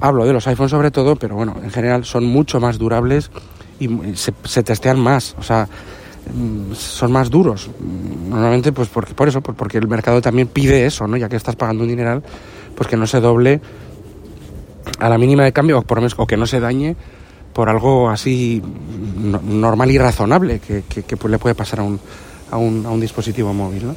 hablo 0.00 0.26
de 0.26 0.32
los 0.32 0.46
iPhones 0.48 0.72
sobre 0.72 0.90
todo, 0.90 1.14
pero 1.14 1.36
bueno, 1.36 1.56
en 1.62 1.70
general 1.70 2.04
son 2.04 2.24
mucho 2.24 2.58
más 2.58 2.76
durables 2.76 3.30
y 3.78 3.88
se, 4.14 4.32
se 4.42 4.62
testean 4.64 4.98
más, 4.98 5.36
o 5.38 5.42
sea, 5.44 5.68
son 6.74 7.12
más 7.12 7.30
duros. 7.30 7.70
Normalmente, 8.28 8.72
pues 8.72 8.88
porque, 8.88 9.14
por 9.14 9.28
eso, 9.28 9.40
porque 9.40 9.78
el 9.78 9.88
mercado 9.88 10.20
también 10.20 10.48
pide 10.48 10.86
eso, 10.86 11.06
¿no? 11.06 11.16
Ya 11.16 11.28
que 11.28 11.36
estás 11.36 11.56
pagando 11.56 11.84
un 11.84 11.90
dineral, 11.90 12.22
pues 12.74 12.88
que 12.88 12.96
no 12.96 13.06
se 13.06 13.20
doble 13.20 13.60
a 14.98 15.08
la 15.08 15.18
mínima 15.18 15.44
de 15.44 15.52
cambio 15.52 15.84
o, 15.86 16.26
que 16.26 16.36
no 16.36 16.46
se 16.46 16.60
dañe 16.60 16.96
por 17.52 17.68
algo 17.68 18.08
así 18.08 18.62
normal 19.44 19.90
y 19.90 19.98
razonable 19.98 20.60
que, 20.60 20.82
que, 20.82 21.16
pues 21.16 21.30
le 21.30 21.38
puede 21.38 21.54
pasar 21.54 21.80
a 21.80 21.82
un, 21.82 21.98
a 22.50 22.56
un, 22.56 22.86
a 22.86 22.90
un 22.90 23.00
dispositivo 23.00 23.52
móvil, 23.52 23.86
¿no? 23.86 23.96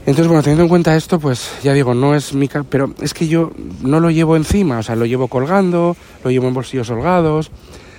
Entonces, 0.00 0.28
bueno, 0.28 0.42
teniendo 0.42 0.62
en 0.62 0.68
cuenta 0.68 0.94
esto, 0.94 1.18
pues 1.18 1.50
ya 1.64 1.72
digo, 1.72 1.92
no 1.92 2.14
es 2.14 2.32
mi... 2.32 2.48
Pero 2.70 2.94
es 3.00 3.12
que 3.12 3.26
yo 3.26 3.50
no 3.82 3.98
lo 3.98 4.08
llevo 4.10 4.36
encima, 4.36 4.78
o 4.78 4.82
sea, 4.84 4.94
lo 4.94 5.04
llevo 5.04 5.26
colgando, 5.26 5.96
lo 6.22 6.30
llevo 6.30 6.46
en 6.46 6.54
bolsillos 6.54 6.88
holgados. 6.90 7.50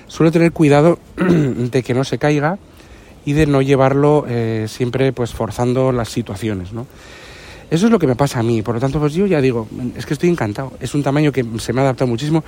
Suelo 0.08 0.32
tener 0.32 0.54
cuidado 0.54 1.00
de 1.18 1.84
que 1.84 1.94
no 1.94 2.06
se 2.06 2.18
caiga 2.18 2.60
y 3.28 3.34
de 3.34 3.46
no 3.46 3.62
llevarlo 3.62 4.24
eh, 4.26 4.68
siempre 4.70 5.12
pues 5.12 5.34
forzando 5.34 5.92
las 5.92 6.08
situaciones, 6.08 6.72
¿no? 6.72 6.88
Eso 7.70 7.88
es 7.88 7.92
lo 7.92 8.00
que 8.00 8.08
me 8.08 8.16
pasa 8.16 8.40
a 8.40 8.44
mí, 8.44 8.62
por 8.62 8.76
lo 8.76 8.80
tanto 8.80 9.02
pues 9.02 9.14
yo 9.14 9.26
ya 9.26 9.42
digo, 9.42 9.68
es 9.98 10.06
que 10.06 10.14
estoy 10.14 10.30
encantado, 10.30 10.72
es 10.80 10.96
un 10.96 11.04
tamaño 11.04 11.34
que 11.34 11.46
se 11.60 11.74
me 11.74 11.82
ha 11.82 11.84
adaptado 11.84 12.08
muchísimo 12.08 12.46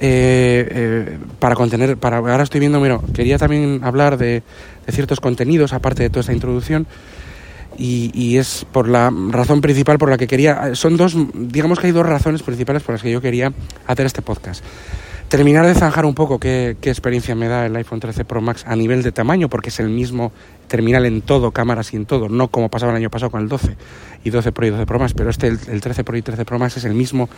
eh, 0.00 0.66
eh, 0.68 1.18
para 1.38 1.54
contener, 1.54 1.96
para 1.96 2.16
ahora 2.16 2.42
estoy 2.42 2.58
viendo, 2.58 2.80
mira, 2.80 2.98
quería 3.14 3.38
también 3.38 3.82
hablar 3.84 4.16
de, 4.18 4.42
ciertos 4.88 5.20
contenidos 5.20 5.72
aparte 5.72 6.02
de 6.02 6.10
toda 6.10 6.22
esta 6.22 6.32
introducción 6.32 6.88
y, 7.78 8.10
y, 8.12 8.38
es 8.38 8.66
por 8.72 8.88
la 8.88 9.12
razón 9.28 9.60
principal 9.60 9.96
por 9.96 10.10
la 10.10 10.18
que 10.18 10.26
quería, 10.26 10.74
son 10.74 10.96
dos, 10.96 11.16
digamos 11.34 11.78
que 11.78 11.86
hay 11.86 11.92
dos 11.92 12.04
razones 12.04 12.42
principales 12.42 12.82
por 12.82 12.96
las 12.96 13.02
que 13.02 13.12
yo 13.12 13.20
quería 13.20 13.52
hacer 13.86 14.06
este 14.06 14.22
podcast 14.22 14.64
terminar 15.30 15.64
de 15.64 15.74
zanjar 15.74 16.04
un 16.06 16.14
poco 16.14 16.40
qué, 16.40 16.76
experiencia 16.82 17.36
me 17.36 17.46
da 17.46 17.64
el 17.64 17.76
iPhone 17.76 18.00
13 18.00 18.24
Pro 18.24 18.40
Max 18.40 18.64
a 18.66 18.74
nivel 18.74 19.04
de 19.04 19.12
tamaño, 19.12 19.48
porque 19.48 19.68
es 19.68 19.78
el 19.78 19.88
mismo 19.88 20.32
terminal 20.66 21.06
en 21.06 21.22
todo, 21.22 21.52
cámaras 21.52 21.94
y 21.94 21.96
en 21.96 22.04
todo, 22.04 22.28
no 22.28 22.48
como 22.48 22.68
pasaba 22.68 22.90
el 22.90 22.96
año 22.96 23.10
pasado 23.10 23.30
con 23.30 23.40
el 23.40 23.48
12 23.48 23.76
y 24.24 24.30
12 24.30 24.50
Pro 24.50 24.66
y 24.66 24.70
12 24.70 24.86
Pro 24.86 24.98
Max, 24.98 25.14
pero 25.14 25.30
este, 25.30 25.46
el, 25.46 25.80
13 25.80 26.02
Pro 26.02 26.16
y 26.16 26.22
13 26.22 26.44
Pro 26.44 26.58
Max 26.58 26.78
es 26.78 26.84
el 26.84 26.94
mismo 26.94 27.28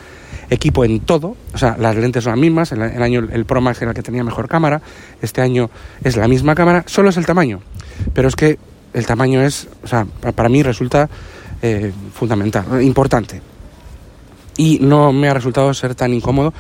equipo 0.49 0.87
en 0.87 1.01
todo, 1.01 1.37
o 1.53 1.59
sea, 1.59 1.77
las 1.79 1.95
lentes 1.95 2.25
son 2.25 2.33
las 2.33 2.41
mismas, 2.41 2.73
el, 2.73 2.81
el 2.81 3.03
año 3.03 3.29
el 3.31 3.45
Pro 3.45 3.61
Max 3.61 3.83
era 3.83 3.91
el 3.91 3.95
que 3.95 4.03
tenía 4.03 4.25
mejor 4.25 4.49
cámara, 4.49 4.81
este 5.21 5.43
año 5.43 5.69
es 6.03 6.17
la 6.17 6.29
misma 6.29 6.55
cámara, 6.55 6.85
solo 6.87 7.11
es 7.11 7.19
el 7.19 7.27
tamaño, 7.27 7.61
pero 8.15 8.27
es 8.27 8.37
que 8.37 8.59
el 8.95 9.05
tamaño 9.05 9.43
es, 9.43 9.69
o 9.85 9.87
sea, 9.87 10.07
para 10.35 10.49
mí 10.49 10.63
resulta 10.63 11.11
eh, 11.61 11.93
fundamental, 12.15 12.83
importante. 12.83 13.52
Y 14.57 14.79
no 14.81 15.13
me 15.13 15.29
ha 15.29 15.35
resultado 15.35 15.73
ser 15.75 15.95
tan 15.95 16.13
incómodo 16.13 16.53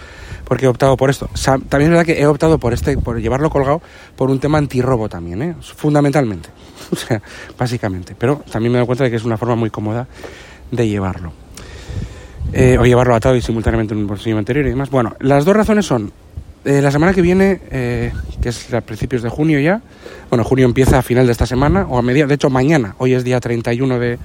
porque 0.44 0.66
he 0.66 0.68
optado 0.68 0.96
por 0.96 1.10
esto. 1.10 1.28
también 1.44 1.82
es 1.82 1.88
verdad 1.90 2.04
que 2.04 2.20
he 2.20 2.26
optado 2.26 2.58
por 2.58 2.72
este, 2.72 2.96
por 2.98 3.20
llevarlo 3.20 3.50
colgado 3.50 3.80
por 4.16 4.30
un 4.30 4.38
tema 4.38 4.58
antirrobo 4.58 5.08
también, 5.08 5.42
¿eh? 5.42 5.54
fundamentalmente. 5.60 6.48
o 6.90 6.96
sea, 6.96 7.22
básicamente. 7.58 8.14
Pero 8.18 8.42
también 8.50 8.72
me 8.72 8.78
dado 8.78 8.86
cuenta 8.86 9.04
de 9.04 9.10
que 9.10 9.16
es 9.16 9.24
una 9.24 9.36
forma 9.36 9.54
muy 9.54 9.70
cómoda 9.70 10.06
de 10.70 10.88
llevarlo. 10.88 11.32
Eh, 12.52 12.76
o 12.78 12.84
llevarlo 12.84 13.14
atado 13.14 13.34
y 13.34 13.40
simultáneamente 13.40 13.94
en 13.94 14.00
un 14.00 14.06
bolsillo 14.06 14.36
anterior 14.36 14.66
y 14.66 14.70
demás. 14.70 14.90
Bueno, 14.90 15.14
las 15.20 15.44
dos 15.44 15.56
razones 15.56 15.86
son 15.86 16.12
eh, 16.64 16.80
la 16.80 16.90
semana 16.90 17.12
que 17.12 17.22
viene, 17.22 17.60
eh, 17.70 18.12
que 18.40 18.50
es 18.50 18.72
a 18.72 18.80
principios 18.82 19.22
de 19.22 19.28
junio 19.28 19.58
ya, 19.58 19.80
bueno, 20.28 20.44
junio 20.44 20.64
empieza 20.64 20.98
a 20.98 21.02
final 21.02 21.26
de 21.26 21.32
esta 21.32 21.46
semana, 21.46 21.86
o 21.88 21.98
a 21.98 22.02
media, 22.02 22.26
de 22.26 22.34
hecho 22.34 22.50
mañana, 22.50 22.94
hoy 22.98 23.14
es 23.14 23.24
día 23.24 23.40
31 23.40 23.98
de, 23.98 24.18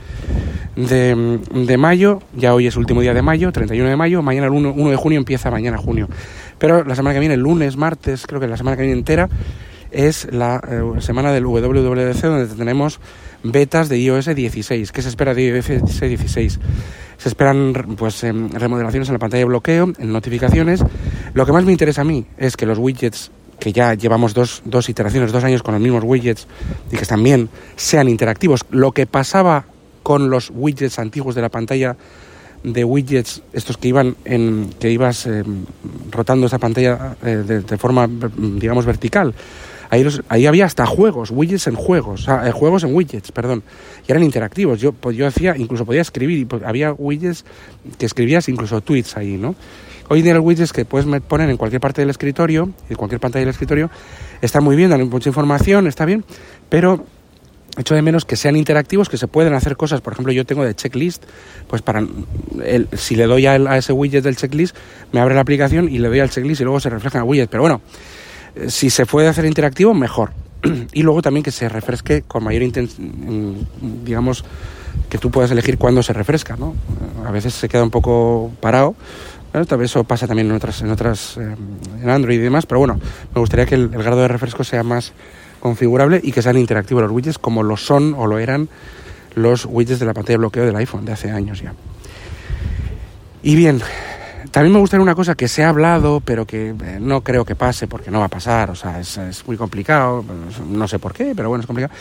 de, 0.78 1.40
de, 1.52 1.78
mayo, 1.78 2.22
ya 2.36 2.54
hoy 2.54 2.68
es 2.68 2.78
último 2.78 3.02
día 3.02 3.14
de 3.14 3.24
mayo, 3.24 3.52
31 3.52 3.90
de 3.90 3.96
mayo, 3.96 4.22
mañana 4.22 4.46
el 4.46 4.54
1, 4.54 4.74
1, 4.78 4.90
de 4.92 4.96
junio 4.96 5.18
empieza 5.18 5.50
mañana 5.50 5.78
junio. 5.78 6.08
Pero 6.60 6.84
la 6.84 6.96
semana 6.96 7.16
que 7.16 7.20
viene, 7.20 7.34
el 7.34 7.42
lunes, 7.42 7.78
martes, 7.78 8.28
creo 8.28 8.40
que 8.40 8.48
la 8.48 8.58
semana 8.58 8.78
que 8.78 8.84
viene 8.84 8.98
entera, 8.98 9.28
es 9.90 10.32
la 10.32 10.62
eh, 10.70 11.02
semana 11.02 11.32
del 11.32 11.46
WWDC 11.46 12.22
donde 12.22 12.48
tenemos 12.48 13.00
betas 13.44 13.90
de 13.90 13.98
iOS 13.98 14.36
16. 14.36 14.92
¿Qué 14.92 15.02
se 15.02 15.10
espera 15.10 15.34
de 15.34 15.48
iOS 15.48 16.00
16? 16.00 16.60
Se 17.18 17.30
esperan 17.30 17.74
pues 17.98 18.24
em, 18.24 18.50
remodelaciones 18.52 19.10
en 19.10 19.14
la 19.14 19.20
pantalla 19.20 19.40
de 19.40 19.46
bloqueo, 19.46 19.92
en 19.98 20.14
notificaciones. 20.14 20.84
Lo 21.34 21.46
que 21.46 21.54
más 21.54 21.66
me 21.66 21.72
interesa 21.72 22.02
a 22.02 22.06
mí 22.06 22.26
es 22.38 22.56
que 22.56 22.66
los 22.68 22.78
widgets 22.78 23.32
que 23.60 23.74
ya 23.74 23.96
llevamos 23.96 24.36
dos, 24.36 24.62
dos 24.66 24.88
iteraciones, 24.90 25.32
dos 25.32 25.44
años 25.44 25.64
con 25.64 25.74
los 25.74 25.82
mismos 25.82 26.04
widgets 26.04 26.48
y 26.92 26.96
que 26.96 27.02
están 27.02 27.24
bien, 27.24 27.50
sean 27.76 28.08
interactivos. 28.08 28.64
Lo 28.70 28.92
que 28.92 29.08
pasaba 29.08 29.66
con 30.08 30.30
los 30.30 30.54
widgets 30.56 31.00
antiguos 31.00 31.36
de 31.36 31.42
la 31.42 31.50
pantalla 31.50 31.98
de 32.64 32.86
widgets, 32.86 33.44
estos 33.52 33.76
que 33.76 33.90
iban 33.90 34.16
en, 34.24 34.70
que 34.80 34.90
ibas 34.90 35.26
em, 35.26 35.66
rotando 36.12 36.48
esa 36.48 36.60
pantalla 36.60 37.18
eh, 37.26 37.44
de, 37.46 37.78
forma, 37.78 38.08
digamos, 38.08 38.86
vertical. 38.86 39.34
Ahí, 39.90 40.08
ahí 40.30 40.46
había 40.46 40.64
hasta 40.64 40.86
juegos, 40.86 41.30
widgets 41.30 41.68
en 41.68 41.76
juegos, 41.76 42.26
o 42.30 42.42
eh, 42.42 42.54
juegos 42.54 42.86
en 42.86 42.96
widgets, 42.96 43.34
perdón, 43.34 43.64
y 44.08 44.12
eran 44.14 44.24
interactivos. 44.24 44.80
Yo, 44.80 44.94
pues, 44.94 45.18
yo 45.18 45.28
hacía, 45.28 45.58
incluso 45.58 45.86
podía 45.86 46.04
escribir, 46.04 46.38
y 46.38 46.46
pues, 46.46 46.64
había 46.64 46.94
widgets 46.94 47.44
que 47.98 48.06
escribías 48.06 48.48
incluso 48.48 48.80
tweets 48.80 49.18
ahí, 49.18 49.36
¿no? 49.36 49.56
Hoy 50.08 50.20
en 50.20 50.24
día 50.24 50.36
los 50.36 50.46
widgets 50.46 50.72
que 50.72 50.86
puedes 50.86 51.06
poner 51.24 51.50
en 51.50 51.58
cualquier 51.58 51.82
parte 51.82 52.00
del 52.00 52.12
escritorio, 52.12 52.72
en 52.90 52.96
cualquier 52.96 53.20
pantalla 53.20 53.42
del 53.42 53.50
escritorio, 53.50 53.92
está 54.42 54.62
muy 54.62 54.78
bien, 54.78 54.90
dan 54.90 55.10
mucha 55.10 55.28
información, 55.28 55.86
está 55.86 56.06
bien, 56.06 56.24
pero 56.70 57.04
echo 57.78 57.96
de 57.96 58.02
menos 58.02 58.26
que 58.26 58.36
sean 58.36 58.56
interactivos, 58.56 59.10
que 59.10 59.18
se 59.18 59.28
pueden 59.28 59.54
hacer 59.54 59.78
cosas. 59.78 60.02
Por 60.02 60.14
ejemplo, 60.14 60.34
yo 60.34 60.46
tengo 60.46 60.64
de 60.64 60.76
checklist, 60.76 61.24
pues 61.68 61.82
para 61.82 62.00
el, 62.00 62.88
si 62.94 63.16
le 63.16 63.26
doy 63.26 63.46
a, 63.46 63.54
a, 63.54 63.78
ese 63.78 63.94
widget 63.94 64.24
del 64.24 64.36
checklist, 64.36 64.76
me 65.12 65.20
abre 65.20 65.36
la 65.36 65.42
aplicación 65.42 65.90
y 65.90 66.00
le 66.00 66.08
doy 66.08 66.20
al 66.20 66.30
checklist 66.30 66.62
y 66.62 66.64
luego 66.64 66.80
se 66.80 66.90
refleja 66.90 67.20
en 67.20 67.24
el 67.24 67.30
widget. 67.30 67.50
Pero 67.50 67.64
bueno, 67.64 67.82
eh, 68.56 68.70
si 68.70 68.90
se 68.90 69.06
puede 69.06 69.28
hacer 69.28 69.46
interactivo, 69.46 69.94
mejor. 69.94 70.32
y 70.94 71.04
luego 71.04 71.22
también 71.22 71.44
que 71.44 71.52
se 71.52 71.70
refresque 71.70 72.24
con 72.24 72.44
mayor 72.44 72.64
intensidad, 72.64 73.08
digamos, 74.04 74.44
que 75.10 75.18
tú 75.18 75.32
puedas 75.32 75.52
elegir 75.52 75.78
cuándo 75.78 76.04
se 76.04 76.14
refresca, 76.14 76.56
¿no? 76.58 76.76
A 77.26 77.32
veces 77.32 77.54
se 77.54 77.70
queda 77.70 77.84
un 77.84 77.92
poco 77.92 78.52
parado. 78.60 78.96
tal 79.52 79.78
vez 79.78 79.92
eso 79.92 80.04
pasa 80.04 80.28
también 80.28 80.50
en 80.50 80.56
otras, 80.56 80.82
en 80.82 80.90
otras, 80.90 81.38
eh, 81.38 81.56
en 82.02 82.10
Android 82.10 82.40
y 82.40 82.42
demás, 82.42 82.66
pero 82.66 82.80
bueno, 82.80 83.00
me 83.34 83.40
gustaría 83.40 83.66
que 83.66 83.76
el 83.76 83.90
grado 83.90 84.22
de 84.22 84.28
refresco 84.28 84.64
sea 84.64 84.84
más, 84.84 85.14
configurable 85.60 86.20
y 86.24 86.32
que 86.32 86.42
sean 86.42 86.58
interactivos 86.58 87.04
los 87.04 87.12
widgets 87.12 87.38
como 87.38 87.64
lo 87.64 87.78
son 87.78 88.14
o 88.18 88.28
lo 88.28 88.40
eran 88.40 88.70
los 89.36 89.66
widgets 89.66 90.00
de 90.00 90.06
la 90.06 90.14
pantalla 90.14 90.34
de 90.34 90.38
bloqueo 90.38 90.66
del 90.66 90.76
iPhone 90.76 91.06
de 91.06 91.12
hace 91.12 91.32
años 91.32 91.62
ya. 91.62 91.74
Y 93.44 93.56
bien, 93.56 93.82
también 94.52 94.74
me 94.74 94.80
gustaría 94.80 95.04
una 95.04 95.16
cosa 95.16 95.36
que 95.36 95.48
se 95.48 95.64
ha 95.64 95.70
hablado, 95.70 96.20
pero 96.20 96.46
que 96.46 96.70
eh, 96.70 96.98
no 97.00 97.22
creo 97.22 97.46
que 97.46 97.56
pase 97.56 97.88
porque 97.88 98.10
no 98.10 98.20
va 98.20 98.26
a 98.26 98.30
pasar, 98.30 98.72
o 98.72 98.76
sea, 98.76 99.00
es, 99.00 99.44
muy 99.46 99.58
complicado, 99.58 100.26
no 100.70 100.88
sé 100.88 101.00
por 101.00 101.14
qué, 101.14 101.34
pero 101.36 101.50
bueno, 101.50 101.62
es 101.62 101.68
complicado. 101.68 101.94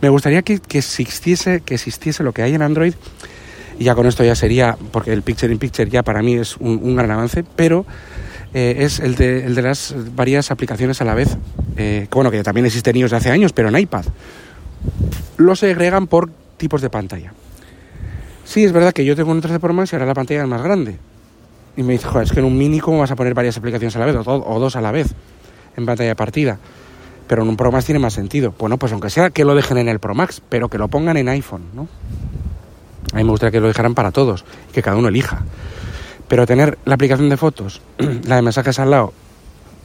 Me 0.00 0.08
gustaría 0.08 0.42
que, 0.42 0.60
que, 0.60 0.78
existiese, 0.78 1.60
que 1.60 1.74
existiese 1.74 2.22
lo 2.22 2.32
que 2.32 2.42
hay 2.42 2.54
en 2.54 2.62
Android, 2.62 2.94
y 3.78 3.84
ya 3.84 3.94
con 3.94 4.06
esto 4.06 4.24
ya 4.24 4.34
sería, 4.34 4.76
porque 4.90 5.12
el 5.12 5.22
Picture 5.22 5.52
in 5.52 5.58
Picture 5.58 5.90
ya 5.90 6.02
para 6.02 6.22
mí 6.22 6.34
es 6.34 6.56
un, 6.56 6.80
un 6.82 6.96
gran 6.96 7.10
avance, 7.10 7.44
pero 7.44 7.84
eh, 8.54 8.76
es 8.78 9.00
el 9.00 9.14
de, 9.14 9.44
el 9.44 9.54
de, 9.54 9.62
las 9.62 9.94
varias 10.14 10.50
aplicaciones 10.50 11.00
a 11.00 11.04
la 11.04 11.14
vez, 11.14 11.36
eh, 11.76 12.06
que, 12.10 12.14
bueno, 12.14 12.30
que 12.30 12.42
también 12.42 12.66
existen 12.66 12.96
ellos 12.96 13.10
de 13.10 13.18
hace 13.18 13.30
años, 13.30 13.52
pero 13.52 13.68
en 13.68 13.78
iPad. 13.78 14.04
Lo 15.36 15.54
segregan 15.54 16.06
por 16.06 16.30
tipos 16.56 16.80
de 16.80 16.90
pantalla. 16.90 17.32
Sí, 18.44 18.64
es 18.64 18.72
verdad 18.72 18.92
que 18.92 19.04
yo 19.04 19.14
tengo 19.14 19.30
un 19.30 19.40
13 19.40 19.60
Pro 19.60 19.74
Max 19.74 19.92
y 19.92 19.96
ahora 19.96 20.06
la 20.06 20.14
pantalla 20.14 20.42
es 20.42 20.48
más 20.48 20.62
grande. 20.62 20.96
Y 21.76 21.82
me 21.82 21.92
dice, 21.92 22.08
joder, 22.08 22.26
es 22.26 22.32
que 22.32 22.40
en 22.40 22.46
un 22.46 22.56
mini, 22.56 22.80
¿cómo 22.80 22.98
vas 22.98 23.10
a 23.10 23.16
poner 23.16 23.34
varias 23.34 23.56
aplicaciones 23.56 23.94
a 23.96 23.98
la 23.98 24.06
vez? 24.06 24.16
O, 24.16 24.22
o 24.22 24.58
dos 24.58 24.74
a 24.74 24.80
la 24.80 24.90
vez, 24.90 25.14
en 25.76 25.86
pantalla 25.86 26.14
partida. 26.14 26.58
Pero 27.28 27.42
en 27.42 27.48
un 27.50 27.56
Pro 27.56 27.70
Max 27.70 27.84
tiene 27.84 27.98
más 27.98 28.14
sentido. 28.14 28.54
Bueno, 28.58 28.78
pues 28.78 28.90
aunque 28.92 29.10
sea 29.10 29.30
que 29.30 29.44
lo 29.44 29.54
dejen 29.54 29.76
en 29.76 29.88
el 29.88 29.98
Pro 29.98 30.14
Max, 30.14 30.40
pero 30.48 30.68
que 30.68 30.78
lo 30.78 30.88
pongan 30.88 31.18
en 31.18 31.28
iPhone, 31.28 31.64
¿no? 31.74 31.88
A 33.12 33.16
mí 33.16 33.24
me 33.24 33.30
gustaría 33.30 33.52
que 33.52 33.60
lo 33.60 33.68
dejaran 33.68 33.94
para 33.94 34.10
todos 34.10 34.44
que 34.72 34.82
cada 34.82 34.96
uno 34.96 35.08
elija. 35.08 35.42
Pero 36.28 36.46
tener 36.46 36.78
la 36.84 36.94
aplicación 36.94 37.28
de 37.28 37.36
fotos, 37.36 37.80
la 38.24 38.36
de 38.36 38.42
mensajes 38.42 38.78
al 38.78 38.90
lado, 38.90 39.12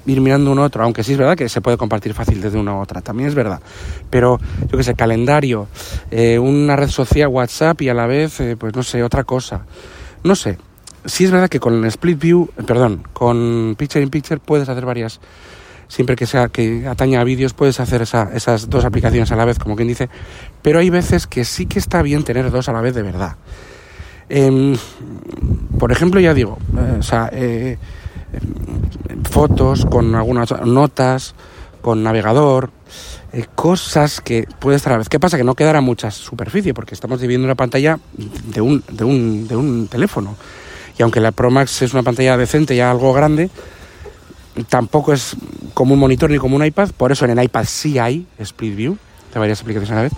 ir 0.06 0.22
mirando 0.22 0.52
uno 0.52 0.64
a 0.64 0.66
otro, 0.66 0.84
aunque 0.84 1.04
sí 1.04 1.14
es 1.14 1.18
verdad 1.18 1.38
que 1.38 1.50
se 1.50 1.62
puede 1.62 1.78
compartir 1.78 2.14
fácil 2.14 2.42
desde 2.42 2.58
una 2.58 2.72
a 2.72 2.80
otra, 2.80 3.02
también 3.02 3.30
es 3.30 3.36
verdad. 3.36 3.62
Pero 4.10 4.40
yo 4.70 4.78
qué 4.78 4.84
sé, 4.84 4.96
calendario, 4.96 5.68
eh, 6.12 6.40
una 6.40 6.76
red 6.76 6.90
social, 6.90 7.30
WhatsApp 7.30 7.82
y 7.82 7.90
a 7.90 7.94
la 7.94 8.08
vez, 8.08 8.40
eh, 8.40 8.58
pues 8.58 8.76
no 8.76 8.84
sé, 8.84 9.04
otra 9.04 9.24
cosa. 9.24 9.66
No 10.24 10.36
sé. 10.36 10.58
Sí 11.06 11.26
es 11.26 11.32
verdad 11.32 11.50
que 11.50 11.60
con 11.60 11.76
el 11.76 11.86
Split 11.86 12.20
View, 12.20 12.50
eh, 12.58 12.64
perdón, 12.64 13.04
con 13.14 13.76
Picture 13.78 14.04
in 14.04 14.10
Picture 14.10 14.40
puedes 14.40 14.70
hacer 14.70 14.86
varias, 14.86 15.20
siempre 15.88 16.16
que 16.16 16.26
sea 16.26 16.48
que 16.48 16.88
ataña 16.88 17.22
a 17.22 17.24
vídeos, 17.24 17.54
puedes 17.54 17.80
hacer 17.80 18.02
esas 18.02 18.70
dos 18.70 18.86
aplicaciones 18.86 19.32
a 19.32 19.36
la 19.36 19.46
vez, 19.46 19.60
como 19.60 19.76
quien 19.76 19.88
dice. 19.88 20.10
Pero 20.62 20.80
hay 20.80 20.90
veces 20.90 21.28
que 21.28 21.44
sí 21.44 21.66
que 21.66 21.80
está 21.80 22.02
bien 22.02 22.24
tener 22.24 22.52
dos 22.52 22.70
a 22.70 22.74
la 22.74 22.82
vez 22.82 22.96
de 22.96 23.04
verdad. 23.04 23.36
Em, 24.30 24.76
por 25.80 25.92
ejemplo, 25.92 26.20
ya 26.20 26.34
digo, 26.34 26.58
eh, 26.78 26.98
o 27.00 27.04
sea, 27.04 27.30
eh, 27.32 27.78
fotos 29.30 29.86
con 29.86 30.16
algunas 30.16 30.52
notas, 30.66 31.36
con 31.82 32.04
navegador, 32.04 32.72
eh, 33.34 33.46
cosas 33.56 34.22
que 34.22 34.48
puede 34.60 34.78
estar 34.78 34.94
a 34.94 34.96
la 34.96 35.00
vez. 35.00 35.10
¿Qué 35.10 35.20
pasa? 35.20 35.38
Que 35.38 35.44
no 35.44 35.56
quedará 35.56 35.82
mucha 35.82 36.12
superficie 36.12 36.74
porque 36.74 36.94
estamos 36.94 37.20
dividiendo 37.20 37.46
una 37.46 37.56
pantalla 37.56 38.00
de 38.16 38.62
un, 38.62 38.84
de 38.90 39.04
un, 39.04 39.48
de 39.48 39.56
un 39.56 39.88
teléfono. 39.88 40.36
Y 40.98 41.02
aunque 41.02 41.20
la 41.20 41.32
Pro 41.32 41.50
Max 41.50 41.82
es 41.82 41.94
una 41.94 42.04
pantalla 42.04 42.38
decente, 42.38 42.76
ya 42.76 42.92
algo 42.92 43.12
grande, 43.12 43.50
tampoco 44.70 45.14
es 45.14 45.36
como 45.74 45.96
un 45.96 46.00
monitor 46.00 46.30
ni 46.30 46.38
como 46.38 46.56
un 46.56 46.66
iPad. 46.66 46.92
Por 46.96 47.12
eso 47.12 47.26
en 47.26 47.32
el 47.38 47.44
iPad 47.44 47.66
sí 47.66 47.98
hay 47.98 48.28
Split 48.38 48.76
View 48.76 48.98
de 49.34 49.40
varias 49.40 49.62
aplicaciones 49.62 49.92
a 49.92 49.96
la 49.96 50.02
vez. 50.04 50.14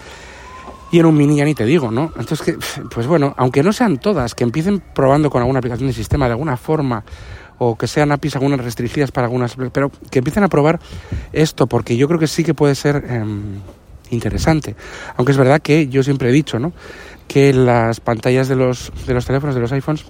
Y 0.91 0.99
en 0.99 1.05
un 1.05 1.17
mini 1.17 1.37
ya 1.37 1.45
ni 1.45 1.55
te 1.55 1.65
digo, 1.65 1.91
¿no? 1.91 2.11
Entonces, 2.17 2.41
que, 2.41 2.57
pues 2.93 3.07
bueno, 3.07 3.33
aunque 3.37 3.63
no 3.63 3.73
sean 3.73 3.97
todas, 3.97 4.35
que 4.35 4.43
empiecen 4.43 4.81
probando 4.93 5.29
con 5.29 5.41
alguna 5.41 5.59
aplicación 5.59 5.87
de 5.87 5.93
sistema 5.93 6.25
de 6.25 6.33
alguna 6.33 6.57
forma, 6.57 7.03
o 7.57 7.77
que 7.77 7.87
sean 7.87 8.11
APIs 8.11 8.35
algunas 8.35 8.59
restringidas 8.59 9.11
para 9.11 9.27
algunas, 9.27 9.55
pero 9.71 9.91
que 10.09 10.19
empiecen 10.19 10.43
a 10.43 10.49
probar 10.49 10.79
esto, 11.31 11.67
porque 11.67 11.97
yo 11.97 12.07
creo 12.07 12.19
que 12.19 12.27
sí 12.27 12.43
que 12.43 12.53
puede 12.53 12.75
ser 12.75 13.05
em, 13.09 13.59
interesante. 14.11 14.75
Aunque 15.17 15.31
es 15.31 15.37
verdad 15.37 15.61
que 15.61 15.87
yo 15.87 16.03
siempre 16.03 16.29
he 16.29 16.31
dicho, 16.31 16.59
¿no? 16.59 16.73
Que 17.27 17.53
las 17.53 17.99
pantallas 17.99 18.47
de 18.47 18.55
los, 18.55 18.91
de 19.07 19.13
los 19.13 19.25
teléfonos, 19.25 19.55
de 19.55 19.61
los 19.61 19.71
iPhones, 19.71 20.05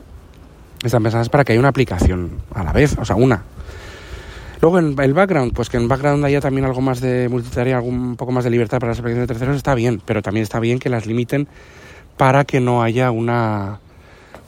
están 0.84 1.04
pensadas 1.04 1.30
para 1.30 1.44
que 1.44 1.54
haya 1.54 1.60
una 1.60 1.70
aplicación 1.70 2.42
a 2.54 2.64
la 2.64 2.74
vez, 2.74 2.98
o 3.00 3.06
sea, 3.06 3.16
una, 3.16 3.44
Luego 4.66 4.80
en 4.80 5.00
el 5.00 5.14
background, 5.14 5.54
pues 5.54 5.70
que 5.70 5.78
en 5.78 5.88
background 5.88 6.26
haya 6.26 6.42
también 6.42 6.66
algo 6.66 6.82
más 6.82 7.00
de 7.00 7.30
multitarea, 7.30 7.82
un 7.82 8.16
poco 8.16 8.32
más 8.32 8.44
de 8.44 8.50
libertad 8.50 8.80
para 8.80 8.94
las 8.94 9.00
aplicaciones 9.00 9.28
de 9.28 9.34
terceros, 9.36 9.58
está 9.58 9.76
bien, 9.76 10.02
pero 10.04 10.24
también 10.24 10.42
está 10.42 10.60
bien 10.60 10.80
que 10.80 10.90
las 10.90 11.06
limiten 11.06 11.48
para 12.18 12.46
que 12.46 12.60
no 12.60 12.82
haya 12.82 13.12
una, 13.12 13.80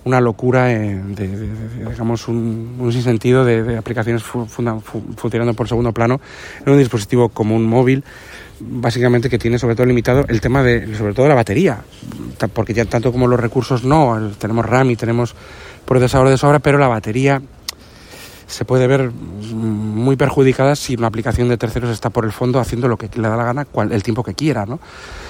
una 0.06 0.20
locura 0.20 0.66
de, 0.66 1.36
digamos, 1.88 2.28
un, 2.30 2.78
un 2.80 2.92
sinsentido 2.92 3.46
de, 3.46 3.78
aplicaciones 3.78 4.24
funcionando 4.24 5.54
por 5.54 5.68
segundo 5.68 5.92
plano 5.92 6.20
en 6.66 6.74
un 6.74 6.80
dispositivo 6.80 7.30
como 7.30 7.56
un 7.56 7.68
móvil, 7.68 8.04
básicamente 8.60 9.30
que 9.30 9.38
tiene 9.38 9.60
sobre 9.60 9.76
todo 9.76 9.86
limitado 9.86 10.26
el 10.30 10.42
tema 10.42 10.64
de, 10.64 10.96
sobre 10.96 11.14
todo 11.14 11.28
la 11.28 11.36
batería, 11.36 11.84
porque 12.54 12.74
ya 12.74 12.86
tanto 12.86 13.12
como 13.12 13.28
los 13.28 13.40
recursos 13.40 13.84
no, 13.84 14.32
tenemos 14.40 14.66
RAM 14.66 14.90
y 14.90 14.96
tenemos 14.96 15.36
procesador 15.86 16.30
de 16.30 16.38
sobra, 16.40 16.58
pero 16.58 16.80
la 16.80 16.88
batería 16.88 17.40
se 18.48 18.64
puede 18.64 18.88
ver 18.88 19.12
muy 19.12 20.16
perjudicada 20.16 20.76
si 20.76 20.96
una 20.96 21.08
aplicación 21.08 21.50
de 21.50 21.58
terceros 21.58 21.90
está 21.92 22.10
por 22.10 22.26
el 22.26 22.32
fondo 22.32 22.60
haciendo 22.60 22.88
lo 22.88 22.98
que 22.98 23.10
le 23.16 23.28
da 23.28 23.36
la 23.36 23.44
gana 23.44 23.68
el 23.92 24.04
tiempo 24.04 24.24
que 24.24 24.34
quiera, 24.34 24.66
¿no? 24.66 24.80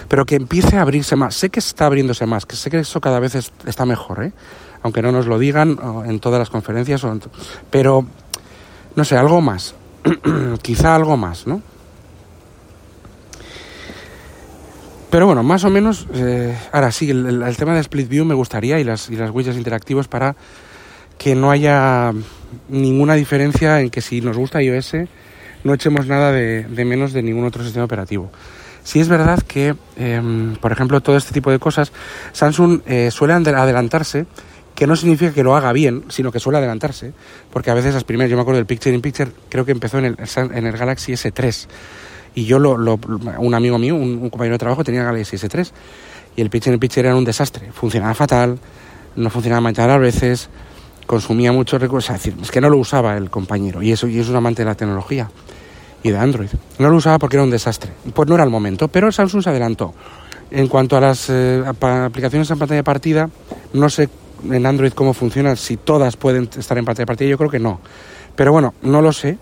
Pero 0.08 0.26
que 0.26 0.36
empiece 0.36 0.78
a 0.78 0.84
abrirse 0.84 1.16
más. 1.16 1.36
Sé 1.36 1.50
que 1.50 1.60
está 1.60 1.88
abriéndose 1.88 2.26
más, 2.28 2.46
que 2.46 2.56
sé 2.56 2.70
que 2.70 2.80
eso 2.80 3.02
cada 3.02 3.20
vez 3.20 3.36
está 3.66 3.86
mejor, 3.86 4.24
¿eh? 4.24 4.32
Aunque 4.84 5.02
no 5.02 5.12
nos 5.12 5.26
lo 5.26 5.40
digan 5.40 5.78
en 6.06 6.20
todas 6.20 6.40
las 6.40 6.52
conferencias, 6.52 7.06
pero 7.72 8.06
no 8.96 9.04
sé, 9.04 9.18
algo 9.18 9.42
más. 9.42 9.74
Quizá 10.62 10.96
algo 10.96 11.18
más, 11.18 11.48
¿no? 11.48 11.62
Pero 15.10 15.26
bueno, 15.26 15.42
más 15.42 15.64
o 15.64 15.70
menos, 15.70 16.06
eh, 16.14 16.56
ahora 16.72 16.92
sí, 16.92 17.10
el, 17.10 17.56
tema 17.58 17.74
de 17.74 17.80
Split 17.80 18.10
View 18.10 18.26
me 18.26 18.36
gustaría 18.36 18.80
y 18.80 18.84
las, 18.84 19.10
y 19.10 19.16
las 19.16 19.32
widgets 19.32 19.58
interactivos 19.58 20.08
para 20.08 20.36
que 21.18 21.36
no 21.36 21.52
haya 21.52 22.14
ninguna 22.70 23.16
diferencia 23.16 23.82
en 23.82 23.90
que 23.90 24.02
si 24.02 24.22
nos 24.22 24.38
gusta 24.38 24.62
iOS 24.62 24.96
no 25.64 25.74
echemos 25.74 26.08
nada 26.08 26.32
de, 26.32 26.66
menos 26.86 27.14
de 27.14 27.22
ningún 27.22 27.46
otro 27.46 27.64
sistema 27.64 27.86
operativo. 27.86 28.32
Si 28.84 29.02
es 29.02 29.10
verdad 29.10 29.42
que, 29.42 29.76
em, 29.98 30.56
por 30.56 30.72
ejemplo, 30.72 31.02
todo 31.02 31.18
este 31.18 31.34
tipo 31.34 31.52
de 31.52 31.60
cosas, 31.60 31.92
Samsung 32.32 32.82
eh, 32.86 33.12
suele 33.12 33.34
adelantarse, 33.34 34.26
que 34.76 34.88
no 34.88 34.96
significa 34.96 35.34
que 35.34 35.44
lo 35.44 35.56
haga 35.56 35.74
bien, 35.74 36.06
sino 36.08 36.32
que 36.32 36.40
suele 36.40 36.60
adelantarse, 36.60 37.12
porque 37.52 37.72
a 37.72 37.74
veces 37.74 37.96
las 37.96 38.04
primeras, 38.04 38.30
yo 38.30 38.38
me 38.38 38.44
acuerdo 38.44 38.58
del 38.58 38.68
Picture 38.68 38.96
in 38.96 39.02
Picture, 39.02 39.32
creo 39.50 39.66
que 39.66 39.72
empezó 39.72 39.98
en 39.98 40.06
el, 40.06 40.18
en 40.54 40.68
el 40.68 40.78
Galaxy 40.78 41.14
S3, 41.14 41.68
y 42.36 42.46
yo, 42.46 42.60
lo, 42.60 42.76
un 43.40 43.54
amigo 43.56 43.80
mío, 43.80 43.96
un, 43.96 44.30
compañero 44.30 44.54
de 44.54 44.60
trabajo, 44.60 44.84
tenía 44.84 45.04
Galaxy 45.04 45.36
S3, 45.36 45.72
y 46.36 46.42
el 46.42 46.52
Picture 46.52 46.76
in 46.76 46.80
Picture 46.80 47.08
era 47.08 47.18
un 47.18 47.26
desastre, 47.26 47.72
funcionaba 47.74 48.14
fatal, 48.14 48.60
no 49.16 49.30
funcionaba 49.32 49.62
mal 49.62 49.78
a 49.78 49.98
veces, 49.98 50.48
consumía 51.08 51.52
muchos 51.52 51.82
recursos, 51.82 52.14
es 52.16 52.24
decir, 52.24 52.40
es 52.42 52.52
que 52.52 52.62
no 52.62 52.70
lo 52.70 52.78
usaba 52.78 53.18
el 53.18 53.32
compañero 53.32 53.82
y 53.82 53.92
eso 53.92 54.08
y 54.08 54.20
es 54.20 54.30
un 54.30 54.36
amante 54.36 54.62
de 54.62 54.68
la 54.68 54.76
tecnología. 54.76 55.30
y 56.04 56.12
de 56.12 56.18
Android. 56.18 56.50
No 56.78 56.90
lo 56.90 56.98
usaba 56.98 57.18
porque 57.18 57.38
era 57.38 57.44
un 57.44 57.50
desastre. 57.50 57.92
Pues 58.14 58.30
no 58.30 58.36
era 58.36 58.44
el 58.44 58.52
momento, 58.52 58.88
pero 58.88 59.12
Samsung 59.12 59.42
se 59.42 59.50
adelantó. 59.50 59.96
En 60.52 60.68
cuanto 60.68 60.96
a 60.96 61.02
las 61.02 61.30
eh, 61.30 61.64
aplicaciones 61.66 62.50
en 62.52 62.60
pantalla 62.60 62.78
de 62.78 62.84
partida, 62.84 63.30
no 63.74 63.90
sé 63.90 64.08
en 64.50 64.66
Android 64.66 64.94
cómo 64.94 65.14
funciona, 65.14 65.56
si 65.56 65.78
todas 65.78 66.16
pueden 66.16 66.50
estar 66.58 66.78
en 66.78 66.86
pantalla 66.86 67.04
de 67.04 67.08
partida, 67.08 67.30
yo 67.30 67.38
creo 67.38 67.50
que 67.50 67.60
no. 67.60 67.80
Pero 68.36 68.52
bueno, 68.52 68.74
no 68.84 69.02
lo 69.02 69.12
sé. 69.12 69.38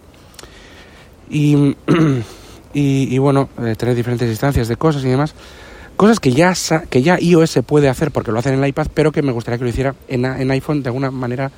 Y, 1.29 1.75
y, 2.74 3.17
bueno, 3.17 3.50
eh, 3.62 3.75
tener 3.75 3.95
diferentes 3.95 4.29
instancias 4.29 4.67
de 4.67 4.77
cosas 4.77 5.03
y 5.03 5.10
demás. 5.10 5.36
Cosas 5.97 6.19
que 6.19 6.31
ya, 6.33 6.53
que 6.89 7.01
ya 7.01 7.17
iOS 7.19 7.59
puede 7.65 7.87
hacer 7.87 8.11
porque 8.11 8.31
lo 8.31 8.39
hacen 8.39 8.53
en 8.53 8.63
el 8.63 8.69
iPad, 8.69 8.87
pero 8.93 9.11
que 9.11 9.21
me 9.21 9.31
gustaría 9.31 9.57
que 9.57 9.63
lo 9.63 9.69
hiciera 9.69 9.95
en, 10.07 10.51
iPhone 10.51 10.83
de 10.83 10.89
alguna 10.89 11.09
manera 11.09 11.51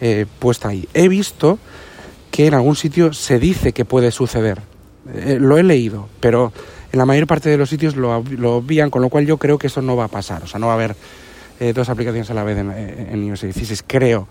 eh, 0.00 0.26
puesta 0.38 0.68
ahí. 0.68 0.88
He 0.94 1.08
visto 1.08 1.58
que 2.30 2.46
en 2.46 2.54
algún 2.54 2.76
sitio 2.76 3.12
se 3.12 3.38
dice 3.38 3.72
que 3.72 3.84
puede 3.84 4.12
suceder. 4.12 4.60
Eh, 5.12 5.38
lo 5.40 5.58
he 5.58 5.64
leído, 5.64 6.08
pero 6.20 6.52
en 6.92 6.98
la 6.98 7.06
mayor 7.06 7.26
parte 7.26 7.50
de 7.50 7.56
los 7.56 7.68
sitios 7.68 7.96
lo, 7.96 8.22
lo 8.38 8.64
con 8.90 9.02
lo 9.02 9.08
cual 9.08 9.26
yo 9.26 9.36
creo 9.36 9.58
que 9.58 9.66
eso 9.66 9.82
no 9.82 9.96
va 9.96 10.04
a 10.04 10.08
pasar. 10.08 10.44
O 10.44 10.46
sea, 10.46 10.60
no 10.60 10.66
va 10.66 10.74
a 10.74 10.76
haber 10.76 10.94
eh, 11.58 11.72
dos 11.72 11.88
aplicaciones 11.88 12.30
a 12.30 12.34
la 12.34 12.44
vez 12.44 12.58
en, 12.58 12.70
en, 12.70 13.24
iOS 13.24 13.42
16, 13.42 13.84
creo. 13.86 14.28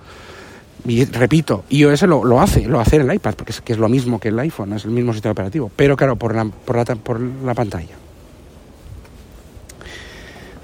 Y 0.85 1.03
repito, 1.05 1.65
iOS 1.69 2.03
lo, 2.03 2.23
lo 2.23 2.39
hace, 2.39 2.65
lo 2.67 2.79
hace 2.79 2.95
en 2.95 3.09
el 3.09 3.15
iPad, 3.15 3.35
porque 3.35 3.51
es, 3.51 3.61
que 3.61 3.73
es 3.73 3.79
lo 3.79 3.89
mismo 3.89 4.19
que 4.19 4.29
el 4.29 4.39
iPhone, 4.39 4.73
es 4.73 4.85
el 4.85 4.91
mismo 4.91 5.11
sistema 5.11 5.33
operativo, 5.33 5.69
pero 5.75 5.97
claro, 5.97 6.15
por 6.15 6.33
la, 6.33 6.45
por 6.45 6.75
la, 6.77 6.85
por 6.95 7.19
la 7.19 7.53
pantalla. 7.53 7.95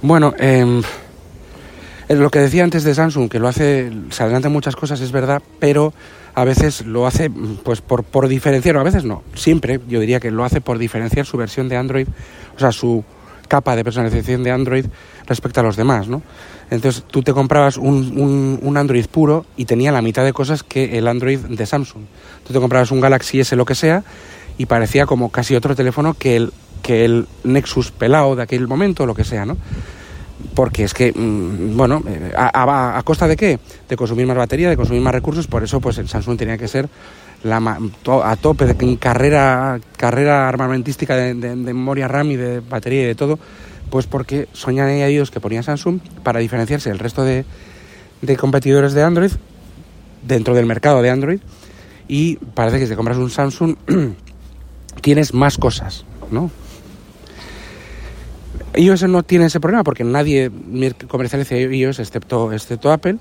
Bueno, 0.02 0.34
eh, 0.38 0.82
lo 2.10 2.30
que 2.30 2.40
decía 2.40 2.64
antes 2.64 2.84
de 2.84 2.94
Samsung, 2.94 3.30
que 3.30 3.40
lo 3.40 3.48
hace, 3.48 3.92
se 4.12 4.24
adelanta 4.24 4.48
muchas 4.50 4.76
cosas, 4.76 5.02
es 5.02 5.12
verdad, 5.12 5.42
pero 5.60 5.94
a 6.36 6.46
veces 6.46 6.86
lo 6.86 7.08
hace 7.08 7.32
pues 7.64 7.82
por, 7.82 8.04
por 8.04 8.28
diferenciar, 8.28 8.78
o 8.78 8.80
a 8.80 8.84
veces 8.84 9.04
no, 9.04 9.24
siempre 9.34 9.80
yo 9.88 10.00
diría 10.00 10.20
que 10.20 10.30
lo 10.30 10.44
hace 10.44 10.62
por 10.62 10.78
diferenciar 10.78 11.26
su 11.26 11.36
versión 11.36 11.68
de 11.68 11.78
Android, 11.78 12.08
o 12.56 12.60
sea, 12.60 12.72
su 12.72 13.04
capa 13.48 13.76
de 13.76 13.84
personalización 13.84 14.44
de 14.44 14.52
Android 14.52 14.86
respecto 15.26 15.62
a 15.62 15.64
los 15.64 15.76
demás, 15.76 16.08
¿no? 16.08 16.22
Entonces 16.70 17.04
tú 17.10 17.24
te 17.24 17.34
comprabas 17.34 17.78
un, 17.78 18.60
un, 18.62 18.78
Android 18.78 19.06
puro 19.08 19.46
y 19.56 19.66
tenía 19.66 19.92
la 19.92 20.02
mitad 20.02 20.24
de 20.24 20.34
cosas 20.34 20.64
que 20.64 20.98
el 20.98 21.08
Android 21.08 21.40
de 21.40 21.66
Samsung. 21.66 22.04
Tú 22.46 22.54
te 22.54 22.60
comprabas 22.60 22.92
un 22.92 23.00
Galaxy 23.00 23.40
S 23.40 23.56
lo 23.56 23.66
que 23.66 23.74
sea 23.74 24.04
y 24.58 24.66
parecía 24.66 25.06
como 25.06 25.32
casi 25.32 25.56
otro 25.56 25.76
teléfono 25.76 26.14
que 26.14 26.36
el, 26.36 26.52
que 26.78 27.06
el 27.06 27.28
Nexus 27.44 27.92
pelado 27.92 28.36
de 28.36 28.44
aquel 28.44 28.68
momento, 28.68 29.06
lo 29.06 29.16
que 29.16 29.24
sea, 29.24 29.46
¿no? 29.46 29.58
porque 30.54 30.84
es 30.84 30.94
que, 30.94 31.12
mm, 31.12 31.78
bueno, 31.78 32.04
eh, 32.08 32.32
a, 32.36 33.02
costa 33.04 33.28
de 33.28 33.36
qué? 33.36 33.60
De 33.88 33.96
consumir 33.96 34.26
más 34.28 34.38
batería, 34.38 34.70
de 34.70 34.78
consumir 34.78 35.02
más 35.02 35.14
recursos, 35.14 35.48
por 35.48 35.64
eso 35.64 35.80
pues 35.80 35.98
el 35.98 36.08
Samsung 36.08 36.38
tenía 36.38 36.58
que 36.58 36.68
ser 36.68 36.90
la, 37.44 37.58
a 38.24 38.36
tope 38.36 38.66
de 38.66 38.98
carrera, 38.98 39.80
carrera 39.98 40.48
armamentística 40.48 41.16
de, 41.16 41.34
memoria 41.56 42.08
RAM 42.08 42.32
y 42.32 42.36
de 42.36 42.60
batería 42.60 43.04
y 43.04 43.06
de 43.06 43.16
todo, 43.16 43.40
pues 43.90 44.06
porque 44.06 44.48
soñan 44.54 44.90
ellos 44.90 45.32
que 45.32 45.40
ponía 45.40 45.64
Samsung 45.64 46.00
para 46.24 46.40
diferenciarse 46.40 46.90
del 46.90 47.00
resto 47.00 47.24
de, 47.24 47.46
de 48.22 48.38
competidores 48.38 48.94
de 48.94 49.04
Android 49.04 49.32
dentro 50.28 50.56
del 50.56 50.66
mercado 50.66 51.02
de 51.02 51.10
Android 51.10 51.40
y 52.08 52.38
parece 52.38 52.80
que 52.80 52.86
si 52.86 52.92
te 52.92 52.96
compras 52.96 53.18
un 53.18 53.30
Samsung 53.30 53.76
tienes 55.02 55.34
más 55.34 55.58
cosas, 55.58 56.06
¿no? 56.32 56.52
iOS 58.78 59.04
no 59.04 59.24
tiene 59.24 59.46
ese 59.46 59.60
problema 59.60 59.84
porque 59.84 60.04
nadie 60.04 60.52
comercializa 61.08 61.58
iOS 61.58 62.00
excepto, 62.00 62.54
excepto 62.54 62.92
Apple, 62.92 63.18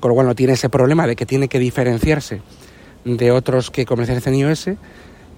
con 0.00 0.08
lo 0.10 0.14
cual 0.14 0.26
no 0.26 0.34
tiene 0.34 0.54
ese 0.54 0.68
problema 0.68 1.06
de 1.06 1.16
que 1.16 1.26
tiene 1.26 1.48
que 1.48 1.58
diferenciarse 1.58 2.40
de 3.04 3.30
otros 3.30 3.70
que 3.70 3.84
comercializan 3.84 4.34
iOS, 4.34 4.70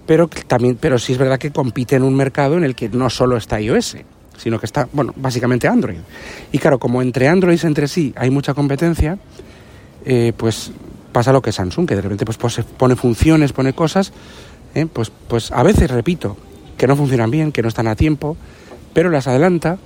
pero 0.06 0.28
también, 0.28 0.78
pero 0.80 0.98
sí 0.98 1.12
es 1.12 1.18
verdad 1.18 1.38
que 1.38 1.50
compite 1.50 1.96
en 1.96 2.04
un 2.04 2.14
mercado 2.14 2.56
en 2.56 2.64
el 2.64 2.74
que 2.74 2.88
no 2.88 3.10
solo 3.10 3.36
está 3.36 3.60
iOS, 3.60 3.96
sino 4.36 4.58
que 4.60 4.66
está, 4.66 4.88
bueno, 4.92 5.12
básicamente 5.16 5.66
Android. 5.66 5.98
Y 6.52 6.58
claro, 6.58 6.78
como 6.78 7.02
entre 7.02 7.28
Androids 7.28 7.64
entre 7.64 7.88
sí 7.88 8.14
hay 8.16 8.30
mucha 8.30 8.54
competencia, 8.54 9.18
eh, 10.04 10.32
pues 10.36 10.70
pasa 11.12 11.32
lo 11.32 11.42
que 11.42 11.50
Samsung, 11.50 11.88
que 11.88 11.96
de 11.96 12.02
repente 12.02 12.24
pues, 12.24 12.38
pues 12.38 12.60
pone 12.76 12.94
funciones, 12.94 13.52
pone 13.52 13.72
cosas, 13.72 14.12
eh, 14.74 14.86
pues, 14.86 15.10
pues 15.28 15.50
a 15.50 15.62
veces, 15.62 15.90
repito, 15.90 16.36
que 16.76 16.86
no 16.86 16.94
funcionan 16.94 17.30
bien, 17.30 17.52
que 17.52 17.62
no 17.62 17.68
están 17.68 17.88
a 17.88 17.96
tiempo, 17.96 18.36
pero 18.96 19.10
las 19.10 19.26
adelanta 19.26 19.76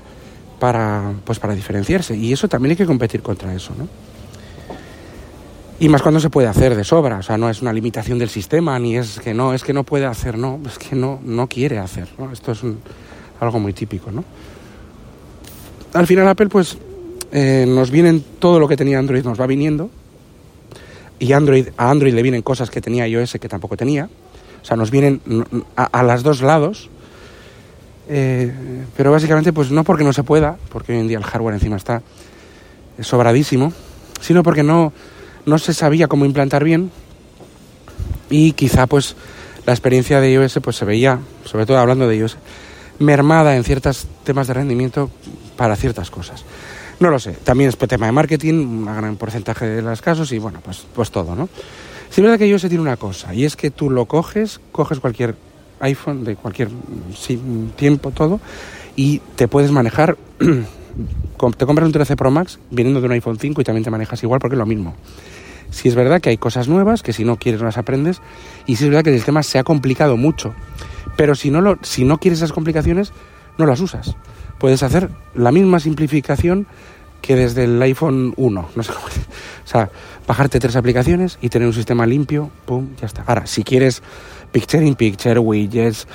para, 0.61 1.14
pues 1.25 1.40
para 1.40 1.52
diferenciarse. 1.52 2.17
Y 2.17 2.33
eso 2.33 2.47
también 2.47 2.71
hay 2.71 2.76
que 2.76 2.87
competir 2.87 3.23
contra 3.23 3.52
eso, 3.52 3.73
¿no? 3.76 3.89
Y 5.80 5.89
más 5.89 6.00
cuando 6.00 6.21
se 6.21 6.30
puede 6.30 6.47
hacer 6.47 6.76
de 6.76 6.84
sobra, 6.84 7.19
o 7.19 7.23
sea, 7.25 7.37
no 7.37 7.50
es 7.50 7.61
una 7.61 7.73
limitación 7.73 8.21
del 8.21 8.28
sistema, 8.28 8.78
ni 8.78 8.97
es 8.97 9.19
que 9.19 9.34
no, 9.34 9.52
es 9.52 9.65
que 9.65 9.73
no 9.73 9.82
puede 9.82 10.06
hacer, 10.06 10.39
no, 10.39 10.61
es 10.65 10.78
que 10.78 10.95
no, 10.95 11.19
no 11.25 11.49
quiere 11.49 11.78
hacer, 11.78 12.06
¿no? 12.19 12.30
Esto 12.30 12.52
es 12.52 12.61
algo 13.41 13.58
muy 13.58 13.73
típico, 13.73 14.13
¿no? 14.13 14.23
Al 15.93 16.06
final 16.06 16.28
Apple, 16.28 16.49
pues, 16.49 16.78
eh, 17.32 17.65
nos 17.67 17.91
vienen 17.91 18.25
todo 18.39 18.61
lo 18.61 18.69
que 18.69 18.76
tenía 18.76 19.00
Android, 19.00 19.25
nos 19.25 19.41
va 19.41 19.49
viniendo, 19.49 19.91
y 21.19 21.32
Android, 21.32 21.71
a 21.76 21.91
Android 21.91 22.15
le 22.15 22.23
vienen 22.23 22.43
cosas 22.43 22.71
que 22.71 22.80
tenía 22.80 23.08
iOS 23.08 23.39
que 23.41 23.49
tampoco 23.49 23.76
tenía, 23.76 24.08
o 24.63 24.65
sea, 24.65 24.76
nos 24.76 24.93
vienen 24.93 25.21
a, 25.75 25.87
a 25.87 26.04
los 26.04 26.23
dos 26.23 26.43
lados, 26.43 26.91
eh, 28.12 28.52
pero 28.96 29.12
básicamente, 29.12 29.52
pues 29.52 29.70
no 29.70 29.84
porque 29.84 30.02
no 30.02 30.12
se 30.12 30.25
pueda, 30.25 30.56
porque 30.70 30.92
hoy 30.92 30.99
en 30.99 31.06
día 31.06 31.18
el 31.18 31.25
hardware 31.25 31.54
encima 31.54 31.76
está 31.76 32.02
sobradísimo, 32.99 33.73
sino 34.20 34.42
porque 34.42 34.64
no, 34.64 34.92
no 35.46 35.58
se 35.58 35.73
sabía 35.73 36.08
cómo 36.08 36.25
implantar 36.25 36.64
bien 36.64 36.90
y 38.28 38.52
quizá 38.52 38.88
pues 38.88 39.14
la 39.64 39.73
experiencia 39.73 40.20
de 40.20 40.32
iOS 40.32 40.58
pues 40.60 40.75
se 40.75 40.84
veía, 40.84 41.20
sobre 41.44 41.66
todo 41.66 41.78
hablando 41.78 42.08
de 42.08 42.16
iOS, 42.16 42.36
mermada 42.99 43.54
en 43.54 43.62
ciertos 43.62 44.08
temas 44.25 44.49
de 44.49 44.54
rendimiento 44.54 45.08
para 45.56 45.76
ciertas 45.76 46.10
cosas. 46.10 46.44
No 46.99 47.10
lo 47.10 47.20
sé, 47.20 47.32
también 47.32 47.68
es 47.68 47.78
tema 47.78 48.06
de 48.06 48.12
marketing, 48.12 48.54
un 48.54 48.86
gran 48.86 49.16
porcentaje 49.18 49.66
de 49.66 49.82
los 49.82 50.02
casos 50.02 50.32
y 50.32 50.38
bueno, 50.40 50.60
pues, 50.64 50.84
pues 50.92 51.12
todo, 51.12 51.36
¿no? 51.36 51.49
Sí 52.10 52.20
es 52.20 52.23
verdad 52.23 52.38
que 52.38 52.49
iOS 52.49 52.62
tiene 52.62 52.80
una 52.80 52.96
cosa 52.96 53.32
y 53.32 53.44
es 53.44 53.54
que 53.54 53.70
tú 53.70 53.88
lo 53.88 54.06
coges, 54.06 54.60
coges 54.73 54.99
cualquier 54.99 55.36
iPhone 55.80 56.25
de 56.25 56.36
cualquier 56.36 56.69
tiempo, 57.76 58.10
todo, 58.10 58.40
y 58.97 59.21
te 59.36 59.49
puedes 59.49 59.71
manejar. 59.71 60.16
te 60.38 61.66
compras 61.66 61.86
un 61.86 61.93
13 61.93 62.16
Pro 62.16 62.30
Max 62.30 62.58
viniendo 62.71 63.00
de 63.00 63.06
un 63.06 63.12
iPhone 63.12 63.38
5 63.38 63.60
y 63.60 63.64
también 63.64 63.84
te 63.84 63.90
manejas 63.90 64.23
igual 64.23 64.40
porque 64.40 64.54
es 64.54 64.58
lo 64.58 64.66
mismo. 64.66 64.95
Si 65.71 65.88
es 65.88 65.95
verdad 65.95 66.21
que 66.21 66.30
hay 66.30 66.36
cosas 66.36 66.69
nuevas 66.69 67.02
que 67.02 67.12
si 67.12 67.25
no 67.25 67.36
quieres 67.36 67.60
no 67.60 67.66
las 67.66 67.78
aprendes 67.78 68.21
y 68.66 68.76
si 68.76 68.84
es 68.84 68.90
verdad 68.90 69.04
que 69.04 69.10
el 69.10 69.16
sistema 69.16 69.43
se 69.43 69.58
ha 69.58 69.64
complicado 69.64 70.16
mucho, 70.16 70.54
pero 71.16 71.34
si 71.34 71.50
no, 71.50 71.60
lo, 71.60 71.78
si 71.82 72.04
no 72.04 72.19
quieres 72.19 72.40
esas 72.40 72.52
complicaciones 72.52 73.12
no 73.56 73.66
las 73.66 73.80
usas. 73.80 74.16
Puedes 74.58 74.82
hacer 74.82 75.10
la 75.34 75.52
misma 75.52 75.80
simplificación 75.80 76.66
que 77.23 77.36
desde 77.36 77.64
el 77.64 77.80
iPhone 77.82 78.34
1, 78.36 78.69
no 78.75 78.82
sé 78.82 78.93
cómo 78.93 79.06
O 79.64 79.69
sea, 79.71 79.90
bajarte 80.26 80.58
tres 80.58 80.75
aplicaciones 80.75 81.38
y 81.40 81.49
tener 81.49 81.69
un 81.69 81.75
sistema 81.75 82.06
limpio, 82.06 82.50
pum, 82.66 82.88
ya 83.00 83.06
está. 83.06 83.23
Ahora, 83.26 83.47
si 83.47 83.62
quieres 83.62 84.02
Picture 84.50 84.84
in 84.84 84.95
Picture, 84.95 85.39
widgets, 85.39 86.06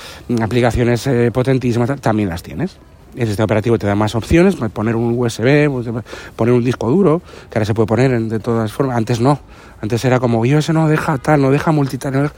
aplicaciones 0.41 1.07
eh, 1.07 1.31
potentísimas, 1.31 1.99
también 2.01 2.29
las 2.29 2.43
tienes. 2.43 2.77
El 3.15 3.27
sistema 3.27 3.45
operativo 3.45 3.77
te 3.79 3.87
da 3.87 3.95
más 3.95 4.13
opciones, 4.13 4.55
pues, 4.55 4.71
poner 4.71 4.95
un 4.95 5.17
USB, 5.17 5.69
pues, 5.69 5.87
poner 6.35 6.53
un 6.53 6.63
disco 6.63 6.89
duro, 6.89 7.21
que 7.49 7.57
ahora 7.57 7.65
se 7.65 7.73
puede 7.73 7.87
poner 7.87 8.19
de 8.21 8.39
todas 8.39 8.71
formas. 8.73 8.97
Antes 8.97 9.21
no, 9.21 9.39
antes 9.81 10.03
era 10.03 10.19
como, 10.19 10.45
yo 10.45 10.57
ese 10.57 10.73
no 10.73 10.87
deja 10.89 11.17
tal, 11.17 11.41
no 11.41 11.51
deja 11.51 11.71
multitarea. 11.71 12.31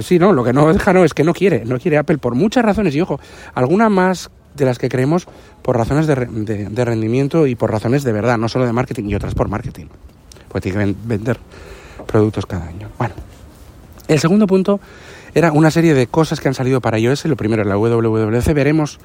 Sí, 0.00 0.18
no, 0.18 0.32
lo 0.32 0.44
que 0.44 0.52
no 0.52 0.72
deja 0.72 0.92
no, 0.92 1.04
es 1.04 1.14
que 1.14 1.24
no 1.24 1.32
quiere, 1.32 1.64
no 1.64 1.78
quiere 1.78 1.96
Apple 1.96 2.18
por 2.18 2.34
muchas 2.34 2.64
razones. 2.64 2.94
Y 2.94 3.00
ojo, 3.00 3.20
alguna 3.54 3.88
más 3.88 4.30
de 4.54 4.64
las 4.64 4.78
que 4.78 4.88
creemos 4.88 5.26
por 5.62 5.76
razones 5.76 6.06
de, 6.06 6.14
de, 6.14 6.84
rendimiento 6.84 7.46
y 7.46 7.54
por 7.54 7.70
razones 7.70 8.02
de 8.04 8.12
verdad, 8.12 8.36
no 8.38 8.48
solo 8.48 8.66
de 8.66 8.72
marketing 8.72 9.04
y 9.04 9.14
otras 9.14 9.34
por 9.34 9.48
marketing. 9.48 9.86
Porque 10.48 10.70
tiene 10.70 10.86
que 10.86 10.96
vender 11.04 11.38
productos 12.06 12.46
cada 12.46 12.66
año. 12.66 12.88
Bueno, 12.98 13.14
el 14.08 14.18
segundo 14.18 14.46
punto 14.46 14.80
era 15.34 15.52
una 15.52 15.70
serie 15.70 15.94
de 15.94 16.06
cosas 16.06 16.40
que 16.40 16.48
han 16.48 16.54
salido 16.54 16.80
para 16.80 16.98
iOS. 16.98 17.24
Lo 17.26 17.36
primero 17.36 17.62
es 17.62 17.68
la 17.68 17.76
WWDC. 17.76 18.52
Veremos 18.54 18.98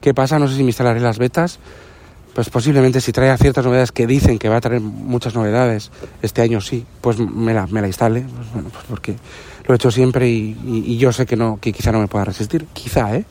qué 0.00 0.14
pasa. 0.14 0.38
No 0.38 0.48
sé 0.48 0.56
si 0.56 0.62
me 0.62 0.70
instalaré 0.70 1.00
las 1.00 1.18
betas. 1.18 1.58
Pues 2.34 2.48
posiblemente 2.48 3.00
si 3.00 3.12
trae 3.12 3.36
ciertas 3.36 3.64
novedades 3.64 3.92
que 3.92 4.06
dicen 4.06 4.38
que 4.38 4.48
va 4.48 4.56
a 4.56 4.60
traer 4.60 4.80
muchas 4.80 5.34
novedades 5.34 5.90
este 6.22 6.40
año, 6.40 6.62
sí, 6.62 6.86
pues 7.02 7.18
me 7.18 7.52
la, 7.52 7.66
me 7.66 7.82
la 7.82 7.88
instale. 7.88 8.22
Pues 8.22 8.52
bueno, 8.54 8.70
pues 8.70 8.84
porque 8.88 9.16
lo 9.66 9.74
he 9.74 9.76
hecho 9.76 9.90
siempre 9.90 10.28
y, 10.28 10.96
yo 10.96 11.12
sé 11.12 11.26
que 11.26 11.36
no, 11.36 11.58
que 11.60 11.72
quizá 11.72 11.92
no 11.92 12.00
me 12.00 12.08
pueda 12.08 12.24
resistir. 12.24 12.66
Quizá, 12.72 13.14
¿eh? 13.14 13.24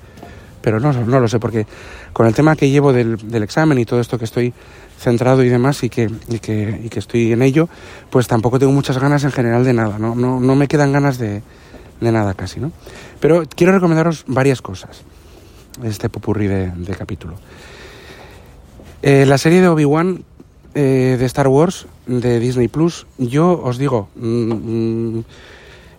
Pero 0.61 0.79
no, 0.79 0.93
no 0.93 1.19
lo 1.19 1.27
sé, 1.27 1.39
porque 1.39 1.65
con 2.13 2.27
el 2.27 2.35
tema 2.35 2.55
que 2.55 2.69
llevo 2.69 2.93
del, 2.93 3.17
del 3.17 3.41
examen 3.41 3.79
y 3.79 3.85
todo 3.85 3.99
esto 3.99 4.19
que 4.19 4.25
estoy 4.25 4.53
centrado 4.99 5.43
y 5.43 5.49
demás 5.49 5.83
y 5.83 5.89
que, 5.89 6.07
y 6.29 6.37
que, 6.37 6.81
y 6.83 6.89
que 6.89 6.99
estoy 6.99 7.31
en 7.31 7.41
ello, 7.41 7.67
pues 8.11 8.27
tampoco 8.27 8.59
tengo 8.59 8.71
muchas 8.71 8.99
ganas 8.99 9.23
en 9.23 9.31
general 9.31 9.65
de 9.65 9.73
nada. 9.73 9.97
No, 9.97 10.13
no, 10.13 10.39
no 10.39 10.55
me 10.55 10.67
quedan 10.67 10.91
ganas 10.91 11.17
de, 11.17 11.41
de 12.01 12.11
nada 12.11 12.33
casi, 12.33 12.59
¿no? 12.59 12.71
Pero 13.19 13.43
quiero 13.55 13.71
recomendaros 13.71 14.25
varias 14.27 14.61
cosas, 14.61 15.03
este 15.83 16.09
popurrí 16.09 16.47
de, 16.47 16.95
capítulo. 16.97 17.35
Eh, 19.01 19.25
la 19.25 19.37
serie 19.37 19.61
de 19.61 19.69
Obi-Wan 19.69 20.23
eh, 20.75 21.15
de 21.17 21.25
Star 21.25 21.47
Wars 21.47 21.87
de 22.07 22.39
Disney 22.39 22.67
Plus, 22.67 23.05
yo 23.17 23.61
os 23.63 23.77
digo, 23.77 24.09
mm, 24.15 25.17
mm, 25.17 25.23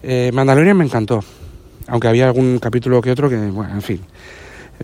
eh, 0.03 0.31
Mandalorian 0.33 0.77
me 0.77 0.85
encantó, 0.85 1.25
aunque 1.87 2.09
había 2.09 2.27
algún 2.27 2.59
capítulo 2.59 3.01
que 3.01 3.11
otro 3.11 3.31
que, 3.31 3.37
bueno, 3.37 3.73
en 3.73 3.83
fin, 3.83 4.01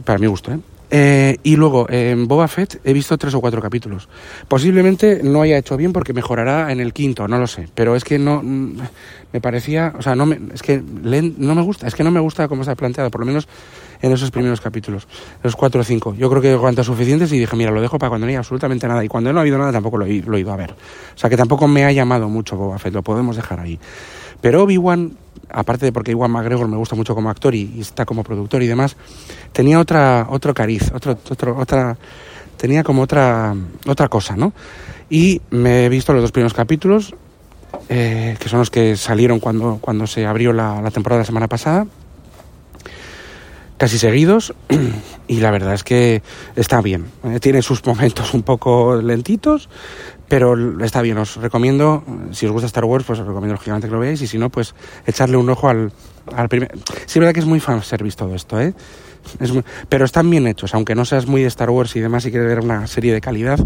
para 0.05 0.19
mi 0.19 0.27
gusto, 0.27 0.53
¿eh? 0.53 0.59
Eh, 0.91 1.37
y 1.43 1.57
luego, 1.57 1.87
en 1.91 2.27
Boba 2.29 2.49
Fett 2.49 2.81
he 2.85 2.93
visto 2.93 3.19
tres 3.19 3.35
o 3.35 3.41
cuatro 3.41 3.61
capítulos. 3.61 4.09
Posiblemente 4.49 5.21
no 5.23 5.43
haya 5.43 5.59
hecho 5.59 5.77
bien 5.77 5.93
porque 5.93 6.13
mejorará 6.13 6.73
en 6.73 6.81
el 6.81 6.93
quinto, 6.93 7.29
no 7.29 7.39
lo 7.39 7.47
sé. 7.47 7.69
Pero 7.75 7.95
es 7.95 8.05
que 8.05 8.19
no 8.19 8.43
mm, 8.43 8.79
me 9.33 9.41
parecía, 9.41 9.93
o 9.99 10.03
sea, 10.03 10.15
no 10.15 10.27
me, 10.27 10.39
es 10.55 10.63
que 10.63 10.83
no 10.83 11.55
me 11.55 11.63
gusta, 11.63 11.87
es 11.87 11.95
que 11.95 12.05
no 12.05 12.11
me 12.11 12.21
gusta 12.21 12.49
cómo 12.49 12.63
está 12.63 12.75
planteado, 12.75 13.11
por 13.11 13.21
lo 13.21 13.27
menos 13.27 13.49
en 14.01 14.13
esos 14.13 14.31
primeros 14.31 14.61
capítulos, 14.61 15.09
los 15.43 15.57
cuatro 15.57 15.81
o 15.81 15.85
cinco. 15.85 16.15
Yo 16.15 16.31
creo 16.31 16.41
que 16.41 16.57
cuantos 16.57 16.87
suficientes 16.87 17.33
y 17.33 17.39
dije, 17.39 17.57
mira, 17.57 17.71
lo 17.71 17.81
dejo 17.81 17.99
para 17.99 18.11
cuando 18.11 18.27
no 18.27 18.31
haya 18.31 18.39
absolutamente 18.39 18.87
nada. 18.87 19.05
Y 19.05 19.09
cuando 19.09 19.33
no 19.33 19.41
ha 19.41 19.43
habido 19.43 19.59
nada 19.59 19.73
tampoco 19.73 19.99
lo 19.99 20.07
he, 20.07 20.23
lo 20.23 20.37
he 20.37 20.41
ido 20.41 20.53
a 20.53 20.57
ver. 20.57 20.73
O 20.73 21.19
sea, 21.19 21.29
que 21.29 21.37
tampoco 21.37 21.69
me 21.69 21.85
ha 21.85 21.93
llamado 21.93 22.29
mucho 22.29 22.57
Boba 22.57 22.79
Fett, 22.79 22.95
lo 22.95 23.03
podemos 23.03 23.37
dejar 23.37 23.61
ahí. 23.61 23.79
Pero 24.41 24.63
Obi-Wan 24.63 25.17
aparte 25.51 25.87
de 25.87 25.93
porque 25.93 26.13
Iwan 26.13 26.31
McGregor 26.31 26.69
me 26.69 26.77
gusta 26.77 26.97
mucho 26.97 27.15
como 27.15 27.31
actor 27.31 27.55
y, 27.55 27.81
está 27.81 28.05
como 28.05 28.23
productor 28.23 28.63
y 28.63 28.67
demás, 28.67 28.97
tenía 29.53 29.79
otra, 29.79 30.27
otro 30.31 30.55
cariz, 30.55 30.91
otro, 30.95 31.19
otro, 31.31 31.57
otra, 31.57 31.97
tenía 32.57 32.85
como 32.85 33.03
otra, 33.03 33.55
otra 33.87 34.09
cosa, 34.09 34.37
¿no? 34.37 34.53
Y 35.11 35.41
me 35.51 35.87
he 35.87 35.89
visto 35.89 36.13
los 36.13 36.23
dos 36.23 36.33
primeros 36.33 36.55
capítulos, 36.55 37.15
eh, 37.89 38.37
que 38.39 38.49
son 38.49 38.59
los 38.59 38.71
que 38.71 38.97
salieron 38.97 39.41
cuando, 39.41 39.79
cuando 39.81 40.07
se 40.07 40.27
abrió 40.27 40.53
la, 40.53 40.81
la 40.83 40.91
temporada 40.91 41.23
la 41.23 41.27
semana 41.27 41.49
pasada, 41.49 41.87
casi 43.79 43.99
seguidos, 43.99 44.55
y 45.29 45.41
la 45.41 45.51
verdad 45.51 45.73
es 45.73 45.85
que 45.85 46.23
está 46.57 46.83
bien. 46.83 47.07
Eh, 47.25 47.41
tiene 47.41 47.63
sus 47.63 47.85
momentos 47.87 48.35
un 48.35 48.43
poco 48.43 48.97
lentitos, 48.97 49.71
pero 50.29 50.85
está 50.85 51.01
bien, 51.01 51.17
os 51.17 51.37
recomiendo, 51.37 52.05
si 52.33 52.47
os 52.47 52.53
gusta 52.53 52.67
Star 52.67 52.85
Wars, 52.85 53.05
pues 53.07 53.19
os 53.19 53.27
recomiendo 53.27 53.55
lógicamente 53.55 53.89
que 53.89 53.95
lo 53.95 54.01
veáis 54.01 54.21
y 54.21 54.27
si 54.27 54.39
no, 54.39 54.51
pues 54.51 54.75
echarle 55.07 55.39
un 55.39 55.49
ojo 55.49 55.69
al, 55.69 55.91
primer... 56.49 56.71
Sí, 57.07 57.19
es 57.19 57.19
verdad 57.19 57.33
que 57.33 57.41
es 57.41 57.47
muy 57.47 57.61
fanservice 57.61 58.17
todo 58.17 58.35
esto, 58.35 58.61
¿eh? 58.61 58.75
Pero 59.89 60.05
están 60.05 60.29
bien 60.31 60.47
hechos, 60.47 60.75
aunque 60.75 60.95
no 60.95 61.05
seas 61.05 61.27
muy 61.27 61.43
de 61.43 61.49
Star 61.49 61.71
Wars 61.71 61.97
y 61.97 62.01
demás 62.01 62.25
y 62.27 62.31
quieres 62.31 62.49
ver 62.49 62.61
una 62.61 62.87
serie 62.87 63.13
de 63.13 63.21
calidad 63.21 63.59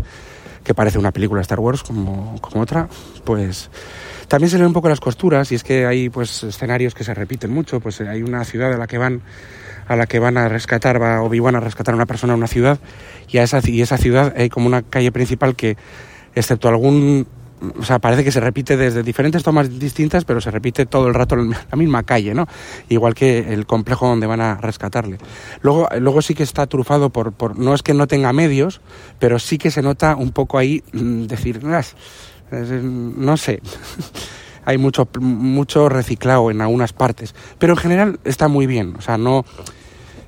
que 0.65 0.75
parece 0.75 0.99
una 0.99 1.11
película 1.11 1.41
de 1.41 1.43
Star 1.43 1.61
Wars 1.61 1.83
como, 1.83 2.41
como 2.41 2.63
otra, 2.63 2.89
pues 3.25 3.69
también 4.29 4.51
se 4.51 4.57
ven 4.57 4.67
un 4.67 4.73
poco 4.73 4.89
las 4.89 5.01
costuras 5.01 5.51
y 5.53 5.57
es 5.57 5.65
que 5.65 5.87
hay 5.87 6.09
pues 6.09 6.45
escenarios 6.45 6.95
que 6.95 7.05
se 7.05 7.13
repiten 7.13 7.53
mucho, 7.53 7.81
pues 7.81 8.01
hay 8.01 8.23
una 8.23 8.45
ciudad 8.45 8.73
a 8.73 8.79
la 8.79 8.87
que 8.87 8.99
van 8.99 9.23
a 9.89 9.97
la 9.97 10.07
que 10.07 10.21
van 10.21 10.37
a 10.37 10.49
rescatar, 10.49 11.03
va 11.03 11.23
Obi-Wan 11.23 11.57
a 11.57 11.61
rescatar 11.61 11.93
a 11.93 11.97
una 11.97 12.07
persona 12.07 12.33
a 12.35 12.37
una 12.37 12.47
ciudad 12.47 12.79
y 13.29 13.39
a 13.39 13.43
esa, 13.43 13.61
y 13.65 13.83
esa 13.83 13.99
ciudad 13.99 14.33
hay 14.37 14.49
como 14.49 14.69
una 14.69 14.83
calle 14.83 15.11
principal 15.11 15.57
que 15.57 15.77
excepto 16.35 16.69
algún 16.69 17.27
o 17.79 17.85
sea, 17.85 17.99
parece 17.99 18.25
que 18.25 18.33
se 18.33 18.41
repite 18.41 18.77
desde 18.77 19.03
diferentes 19.03 19.43
tomas 19.43 19.79
distintas, 19.79 20.25
pero 20.25 20.41
se 20.41 20.51
repite 20.51 20.87
todo 20.87 21.07
el 21.09 21.15
rato 21.15 21.37
en 21.37 21.51
la 21.51 21.77
misma 21.77 22.03
calle, 22.03 22.35
¿no? 22.35 22.47
Igual 22.89 23.15
que 23.15 23.53
el 23.53 23.67
complejo 23.67 24.07
donde 24.07 24.27
van 24.27 24.41
a 24.41 24.57
rescatarle. 24.57 25.19
Luego, 25.61 25.89
luego 26.01 26.23
sí 26.23 26.35
que 26.35 26.43
está 26.43 26.67
trufado 26.67 27.11
por, 27.11 27.33
por 27.33 27.59
no 27.59 27.75
es 27.75 27.83
que 27.83 27.95
no 27.95 28.07
tenga 28.07 28.33
medios, 28.33 28.81
pero 29.19 29.39
sí 29.39 29.59
que 29.59 29.71
se 29.71 29.83
nota 29.83 30.17
un 30.17 30.33
poco 30.33 30.59
ahí 30.59 30.83
mm, 30.93 31.27
decir, 31.27 31.63
no 31.63 33.37
sé, 33.37 33.63
hay 34.65 34.79
mucho, 34.79 35.09
mucho 35.21 35.89
reciclado 35.89 36.51
en 36.51 36.61
algunas 36.61 36.93
partes, 36.93 37.35
pero 37.59 37.75
en 37.75 37.79
general 37.79 38.21
está 38.25 38.49
muy 38.49 38.67
bien, 38.67 38.95
o 38.99 39.01
sea, 39.01 39.19
no, 39.19 39.45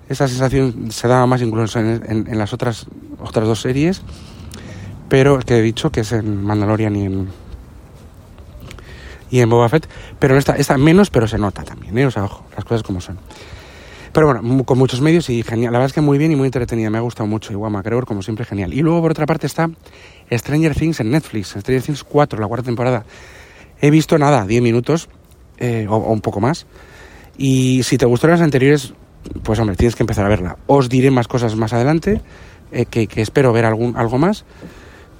esa 0.08 0.28
sensación 0.28 0.92
se 0.92 1.08
da 1.08 1.26
más 1.26 1.42
incluso 1.42 1.80
en, 1.80 2.02
en 2.08 2.38
las 2.38 2.52
otras, 2.52 2.86
otras 3.20 3.46
dos 3.46 3.60
series 3.60 4.02
pero 5.14 5.38
que 5.38 5.58
he 5.58 5.62
dicho 5.62 5.92
que 5.92 6.00
es 6.00 6.10
en 6.10 6.42
Mandalorian 6.42 6.96
y 6.96 7.04
en 7.04 7.28
y 9.30 9.38
en 9.38 9.48
Boba 9.48 9.68
Fett, 9.68 9.88
pero 10.18 10.36
está, 10.36 10.56
está 10.56 10.76
menos, 10.76 11.10
pero 11.10 11.28
se 11.28 11.38
nota 11.38 11.62
también, 11.62 11.96
¿eh? 11.98 12.06
o 12.06 12.10
sea, 12.10 12.24
ojo, 12.24 12.44
las 12.56 12.64
cosas 12.64 12.82
como 12.82 13.00
son. 13.00 13.16
Pero 14.12 14.26
bueno, 14.26 14.64
con 14.64 14.76
muchos 14.76 15.00
medios 15.00 15.30
y 15.30 15.44
genial. 15.44 15.72
La 15.72 15.78
verdad 15.78 15.90
es 15.90 15.92
que 15.92 16.00
muy 16.00 16.18
bien 16.18 16.32
y 16.32 16.36
muy 16.36 16.46
entretenida. 16.46 16.90
Me 16.90 16.98
ha 16.98 17.00
gustado 17.00 17.28
mucho. 17.28 17.52
Igual 17.52 17.70
McGregor, 17.70 18.06
como 18.06 18.22
siempre, 18.22 18.44
genial. 18.44 18.74
Y 18.74 18.80
luego, 18.80 19.02
por 19.02 19.12
otra 19.12 19.24
parte, 19.24 19.46
está 19.46 19.70
Stranger 20.32 20.74
Things 20.74 20.98
en 20.98 21.12
Netflix. 21.12 21.50
Stranger 21.50 21.82
Things 21.82 22.02
4, 22.02 22.40
la 22.40 22.48
cuarta 22.48 22.64
temporada. 22.64 23.04
He 23.80 23.90
visto 23.90 24.18
nada, 24.18 24.44
10 24.46 24.62
minutos 24.62 25.08
eh, 25.58 25.86
o, 25.88 25.96
un 25.96 26.22
poco 26.22 26.40
más. 26.40 26.66
Y 27.38 27.84
si 27.84 27.98
te 27.98 28.06
gustaron 28.06 28.32
las 28.32 28.44
anteriores, 28.44 28.94
pues 29.44 29.60
hombre, 29.60 29.76
tienes 29.76 29.94
que 29.94 30.02
empezar 30.02 30.26
a 30.26 30.28
verla. 30.28 30.56
Os 30.66 30.88
diré 30.88 31.12
más 31.12 31.28
cosas 31.28 31.54
más 31.54 31.72
adelante, 31.72 32.20
eh, 32.72 32.86
que, 32.86 33.06
que, 33.06 33.22
espero 33.22 33.52
ver 33.52 33.64
algún, 33.64 33.96
algo 33.96 34.18
más. 34.18 34.44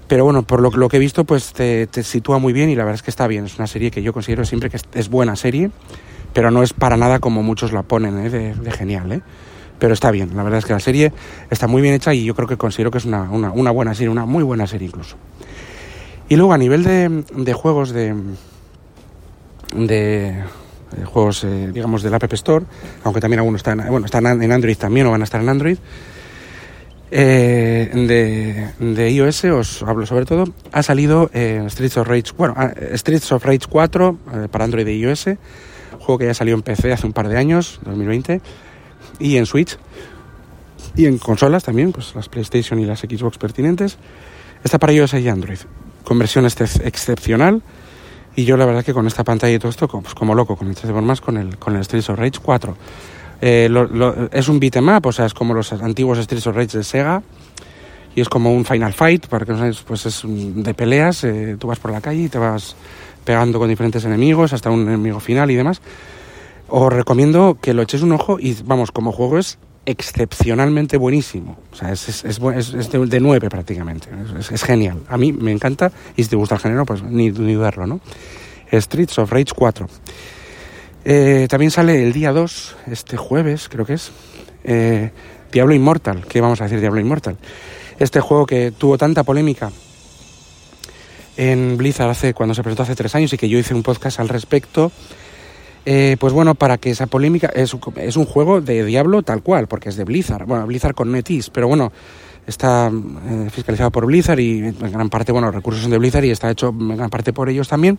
Pero 0.08 0.24
bueno, 0.24 0.42
por 0.42 0.60
lo, 0.60 0.88
que 0.88 0.96
he 0.96 1.00
visto, 1.00 1.24
pues 1.24 1.52
te, 1.52 1.88
sitúa 2.02 2.38
muy 2.38 2.52
bien 2.52 2.68
y 2.68 2.74
la 2.74 2.84
verdad 2.84 2.96
es 2.96 3.02
que 3.02 3.10
está 3.10 3.26
bien. 3.26 3.46
Es 3.46 3.58
una 3.58 3.66
serie 3.66 3.90
que 3.90 4.02
yo 4.02 4.12
considero 4.12 4.44
siempre 4.44 4.68
que 4.68 4.78
es, 4.92 5.08
buena 5.08 5.34
serie, 5.36 5.70
pero 6.32 6.50
no 6.50 6.62
es 6.62 6.72
para 6.72 6.96
nada 6.96 7.20
como 7.20 7.42
muchos 7.42 7.72
la 7.72 7.82
ponen, 7.82 8.18
¿eh? 8.18 8.30
de, 8.30 8.72
genial, 8.72 9.12
¿eh? 9.12 9.22
Pero 9.78 9.92
está 9.92 10.10
bien, 10.10 10.36
la 10.36 10.42
verdad 10.42 10.58
es 10.58 10.66
que 10.66 10.72
la 10.72 10.80
serie 10.80 11.12
está 11.50 11.66
muy 11.66 11.82
bien 11.82 11.94
hecha 11.94 12.14
y 12.14 12.24
yo 12.24 12.34
creo 12.34 12.46
que 12.46 12.56
considero 12.56 12.90
que 12.90 12.98
es 12.98 13.04
una, 13.06 13.22
una, 13.30 13.70
buena 13.70 13.94
serie, 13.94 14.08
una 14.08 14.24
muy 14.24 14.44
buena 14.44 14.66
serie 14.66 14.86
incluso. 14.86 15.16
Y 16.28 16.36
luego 16.36 16.52
a 16.52 16.58
nivel 16.58 16.84
de, 16.84 17.24
de 17.34 17.52
juegos 17.52 17.90
de, 17.90 18.14
de, 19.74 20.44
juegos, 21.04 21.44
eh, 21.44 21.70
digamos, 21.72 22.02
del 22.02 22.14
App 22.14 22.32
Store, 22.32 22.64
aunque 23.02 23.20
también 23.20 23.40
algunos 23.40 23.58
están, 23.58 23.84
bueno, 23.88 24.06
están 24.06 24.26
en 24.26 24.52
Android 24.52 24.76
también 24.76 25.06
o 25.06 25.10
van 25.10 25.22
a 25.22 25.24
estar 25.24 25.40
en 25.40 25.48
Android, 25.48 25.78
eh, 27.10 27.90
de, 27.92 28.94
de, 28.94 29.10
iOS, 29.10 29.44
os 29.44 29.82
hablo 29.82 30.06
sobre 30.06 30.24
todo, 30.24 30.44
ha 30.72 30.82
salido 30.82 31.30
eh, 31.32 31.64
Streets 31.68 31.96
of 31.98 32.08
Rage, 32.08 32.32
bueno, 32.36 32.54
ah, 32.56 32.72
Streets 32.94 33.30
of 33.32 33.44
Rage 33.44 33.66
4 33.68 34.18
eh, 34.34 34.48
para 34.50 34.64
Android 34.64 34.86
y 34.86 35.00
iOS, 35.00 35.26
juego 35.98 36.18
que 36.18 36.26
ya 36.26 36.34
salió 36.34 36.54
en 36.54 36.62
PC 36.62 36.92
hace 36.92 37.06
un 37.06 37.12
par 37.12 37.28
de 37.28 37.36
años, 37.36 37.80
2020, 37.84 38.40
y 39.18 39.36
en 39.36 39.46
Switch, 39.46 39.78
y 40.96 41.06
en 41.06 41.18
consolas 41.18 41.64
también, 41.64 41.92
pues 41.92 42.14
las 42.14 42.28
PlayStation 42.28 42.78
y 42.78 42.84
las 42.84 43.00
Xbox 43.00 43.38
pertinentes. 43.38 43.98
Está 44.62 44.78
para 44.78 44.92
iOS 44.92 45.14
y 45.14 45.28
Android, 45.28 45.58
con 46.04 46.18
versión 46.18 46.46
este 46.46 46.64
excepcional, 46.64 47.62
y 48.36 48.44
yo 48.44 48.56
la 48.56 48.66
verdad 48.66 48.84
que 48.84 48.92
con 48.92 49.06
esta 49.06 49.24
pantalla 49.24 49.54
y 49.54 49.58
todo 49.58 49.70
esto, 49.70 49.86
pues 49.86 50.14
como 50.14 50.34
loco, 50.34 50.58
el 50.60 50.74
3 50.74 50.92
más 51.02 51.20
con 51.20 51.36
el, 51.36 51.58
con 51.58 51.76
el 51.76 51.84
Streets 51.84 52.10
of 52.10 52.18
Rage 52.18 52.40
4. 52.42 52.76
Eh, 53.40 53.68
es 54.32 54.48
un 54.48 54.60
beat'em 54.60 54.88
o 55.02 55.12
sea, 55.12 55.26
es 55.26 55.34
como 55.34 55.54
los 55.54 55.72
antiguos 55.72 56.18
Streets 56.18 56.46
of 56.46 56.56
Rage 56.56 56.78
de 56.78 56.84
Sega. 56.84 57.22
Y 58.16 58.20
es 58.20 58.28
como 58.28 58.54
un 58.54 58.64
Final 58.64 58.92
Fight, 58.92 59.26
para 59.26 59.44
que 59.44 59.52
no 59.52 59.58
sabes, 59.58 59.82
pues 59.82 60.06
es 60.06 60.22
de 60.24 60.74
peleas. 60.74 61.24
Eh, 61.24 61.56
tú 61.58 61.66
vas 61.66 61.80
por 61.80 61.90
la 61.90 62.00
calle 62.00 62.22
y 62.22 62.28
te 62.28 62.38
vas 62.38 62.76
pegando 63.24 63.58
con 63.58 63.68
diferentes 63.68 64.04
enemigos 64.04 64.52
hasta 64.52 64.70
un 64.70 64.82
enemigo 64.82 65.18
final 65.18 65.50
y 65.50 65.56
demás. 65.56 65.80
Os 66.68 66.92
recomiendo 66.92 67.58
que 67.60 67.74
lo 67.74 67.82
echéis 67.82 68.02
un 68.02 68.12
ojo 68.12 68.38
y, 68.38 68.56
vamos, 68.64 68.92
como 68.92 69.10
juego 69.10 69.38
es 69.38 69.58
excepcionalmente 69.86 70.96
buenísimo. 70.96 71.58
O 71.72 71.76
sea, 71.76 71.92
es, 71.92 72.08
es, 72.08 72.24
es, 72.24 72.90
de, 72.90 73.06
de, 73.06 73.20
9 73.20 73.50
prácticamente. 73.50 74.08
Es, 74.38 74.62
genial. 74.62 75.00
A 75.08 75.18
mí 75.18 75.32
me 75.32 75.52
encanta 75.52 75.92
y 76.16 76.22
si 76.22 76.30
te 76.30 76.36
gusta 76.36 76.54
el 76.54 76.60
género, 76.60 76.86
pues 76.86 77.02
ni, 77.02 77.30
ni 77.30 77.54
dudarlo, 77.54 77.86
¿no? 77.86 78.00
Streets 78.72 79.18
of 79.18 79.30
Rage 79.30 79.52
4. 79.54 79.86
Eh, 81.04 81.46
también 81.50 81.70
sale 81.70 82.02
el 82.02 82.12
día 82.14 82.32
2, 82.32 82.76
este 82.90 83.18
jueves 83.18 83.68
creo 83.68 83.84
que 83.84 83.94
es, 83.94 84.10
eh, 84.64 85.10
Diablo 85.52 85.74
Immortal. 85.74 86.24
¿Qué 86.26 86.40
vamos 86.40 86.60
a 86.60 86.64
decir 86.64 86.80
Diablo 86.80 87.00
Immortal? 87.00 87.36
Este 87.98 88.20
juego 88.20 88.46
que 88.46 88.70
tuvo 88.70 88.96
tanta 88.96 89.22
polémica 89.22 89.70
en 91.36 91.76
Blizzard 91.76 92.08
hace, 92.08 92.32
cuando 92.32 92.54
se 92.54 92.62
presentó 92.62 92.84
hace 92.84 92.94
tres 92.94 93.14
años 93.14 93.32
y 93.32 93.36
que 93.36 93.48
yo 93.48 93.58
hice 93.58 93.74
un 93.74 93.82
podcast 93.82 94.18
al 94.18 94.30
respecto. 94.30 94.90
Eh, 95.86 96.16
pues 96.18 96.32
bueno, 96.32 96.54
para 96.54 96.78
que 96.78 96.90
esa 96.90 97.06
polémica 97.06 97.48
es, 97.54 97.76
es, 97.96 98.16
un 98.16 98.24
juego 98.24 98.62
de 98.62 98.86
Diablo 98.86 99.22
tal 99.22 99.42
cual, 99.42 99.66
porque 99.68 99.90
es 99.90 99.96
de 99.96 100.04
Blizzard, 100.04 100.46
bueno, 100.46 100.66
Blizzard 100.66 100.94
con 100.94 101.12
NetEase, 101.12 101.50
pero 101.52 101.68
bueno, 101.68 101.92
está 102.46 102.90
fiscalizado 103.50 103.90
por 103.90 104.06
Blizzard 104.06 104.40
y 104.40 104.60
en 104.60 104.90
gran 104.90 105.10
parte, 105.10 105.30
bueno, 105.30 105.48
los 105.48 105.56
recursos 105.56 105.82
son 105.82 105.90
de 105.90 105.98
Blizzard 105.98 106.24
y 106.24 106.30
está 106.30 106.50
hecho 106.50 106.68
en 106.68 106.96
gran 106.96 107.10
parte 107.10 107.34
por 107.34 107.50
ellos 107.50 107.68
también 107.68 107.98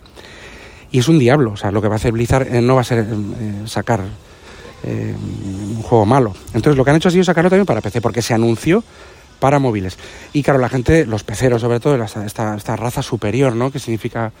y 0.90 0.98
es 0.98 1.08
un 1.08 1.18
diablo. 1.18 1.52
O 1.52 1.56
sea, 1.56 1.70
lo 1.70 1.82
que 1.82 1.88
va 1.88 1.94
a 1.94 1.96
hacer 1.96 2.12
Blizzard 2.12 2.54
eh, 2.54 2.60
no 2.60 2.74
va 2.74 2.82
a 2.82 2.84
ser 2.84 3.00
eh, 3.00 3.66
sacar 3.66 4.00
eh, 4.84 5.14
un 5.76 5.82
juego 5.82 6.06
malo. 6.06 6.34
Entonces, 6.54 6.76
lo 6.76 6.84
que 6.84 6.90
han 6.90 6.96
hecho 6.96 7.08
ha 7.08 7.12
sido 7.12 7.24
sacarlo 7.24 7.50
también 7.50 7.66
para 7.66 7.80
PC, 7.80 8.00
porque 8.00 8.22
se 8.22 8.34
anunció 8.34 8.82
para 9.40 9.58
móviles. 9.58 9.98
Y 10.32 10.42
claro, 10.42 10.58
la 10.58 10.68
gente, 10.68 11.06
los 11.06 11.24
peceros 11.24 11.60
sobre 11.60 11.80
todo, 11.80 12.02
esta, 12.02 12.56
esta 12.56 12.76
raza 12.76 13.02
superior, 13.02 13.54
¿no? 13.54 13.70
Que 13.70 13.78
significa 13.78 14.32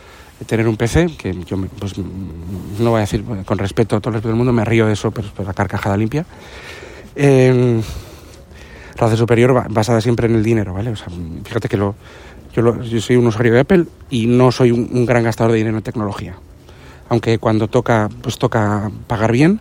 tener 0.46 0.68
un 0.68 0.76
PC, 0.76 1.16
que 1.16 1.34
yo 1.44 1.56
pues, 1.78 1.94
no 1.98 2.90
voy 2.90 2.98
a 2.98 3.00
decir 3.00 3.24
con 3.44 3.58
respeto, 3.58 4.00
todo 4.00 4.10
el 4.10 4.14
respeto 4.14 4.28
del 4.28 4.36
mundo, 4.36 4.52
me 4.52 4.64
río 4.64 4.86
de 4.86 4.92
eso, 4.92 5.10
pero, 5.10 5.28
la 5.44 5.54
carcajada 5.54 5.96
limpia. 5.96 6.26
raza 8.96 9.16
superior 9.16 9.66
basada 9.70 10.00
siempre 10.00 10.26
en 10.26 10.34
el 10.34 10.42
dinero, 10.42 10.74
¿vale? 10.74 10.90
O 10.90 10.96
sea, 10.96 11.08
fíjate 11.44 11.68
que 11.68 11.76
lo, 11.76 11.94
yo, 12.56 13.00
soy 13.00 13.16
un 13.16 13.26
usuario 13.26 13.52
de 13.52 13.60
Apple 13.60 13.84
y 14.10 14.26
no 14.26 14.52
soy 14.52 14.70
un, 14.70 15.06
gran 15.06 15.24
gastador 15.24 15.52
de 15.52 15.58
dinero 15.58 15.76
en 15.76 15.82
tecnología. 15.82 16.36
Aunque 17.08 17.38
cuando 17.38 17.68
toca, 17.68 18.08
pues 18.22 18.38
toca 18.38 18.90
pagar 19.06 19.32
bien, 19.32 19.60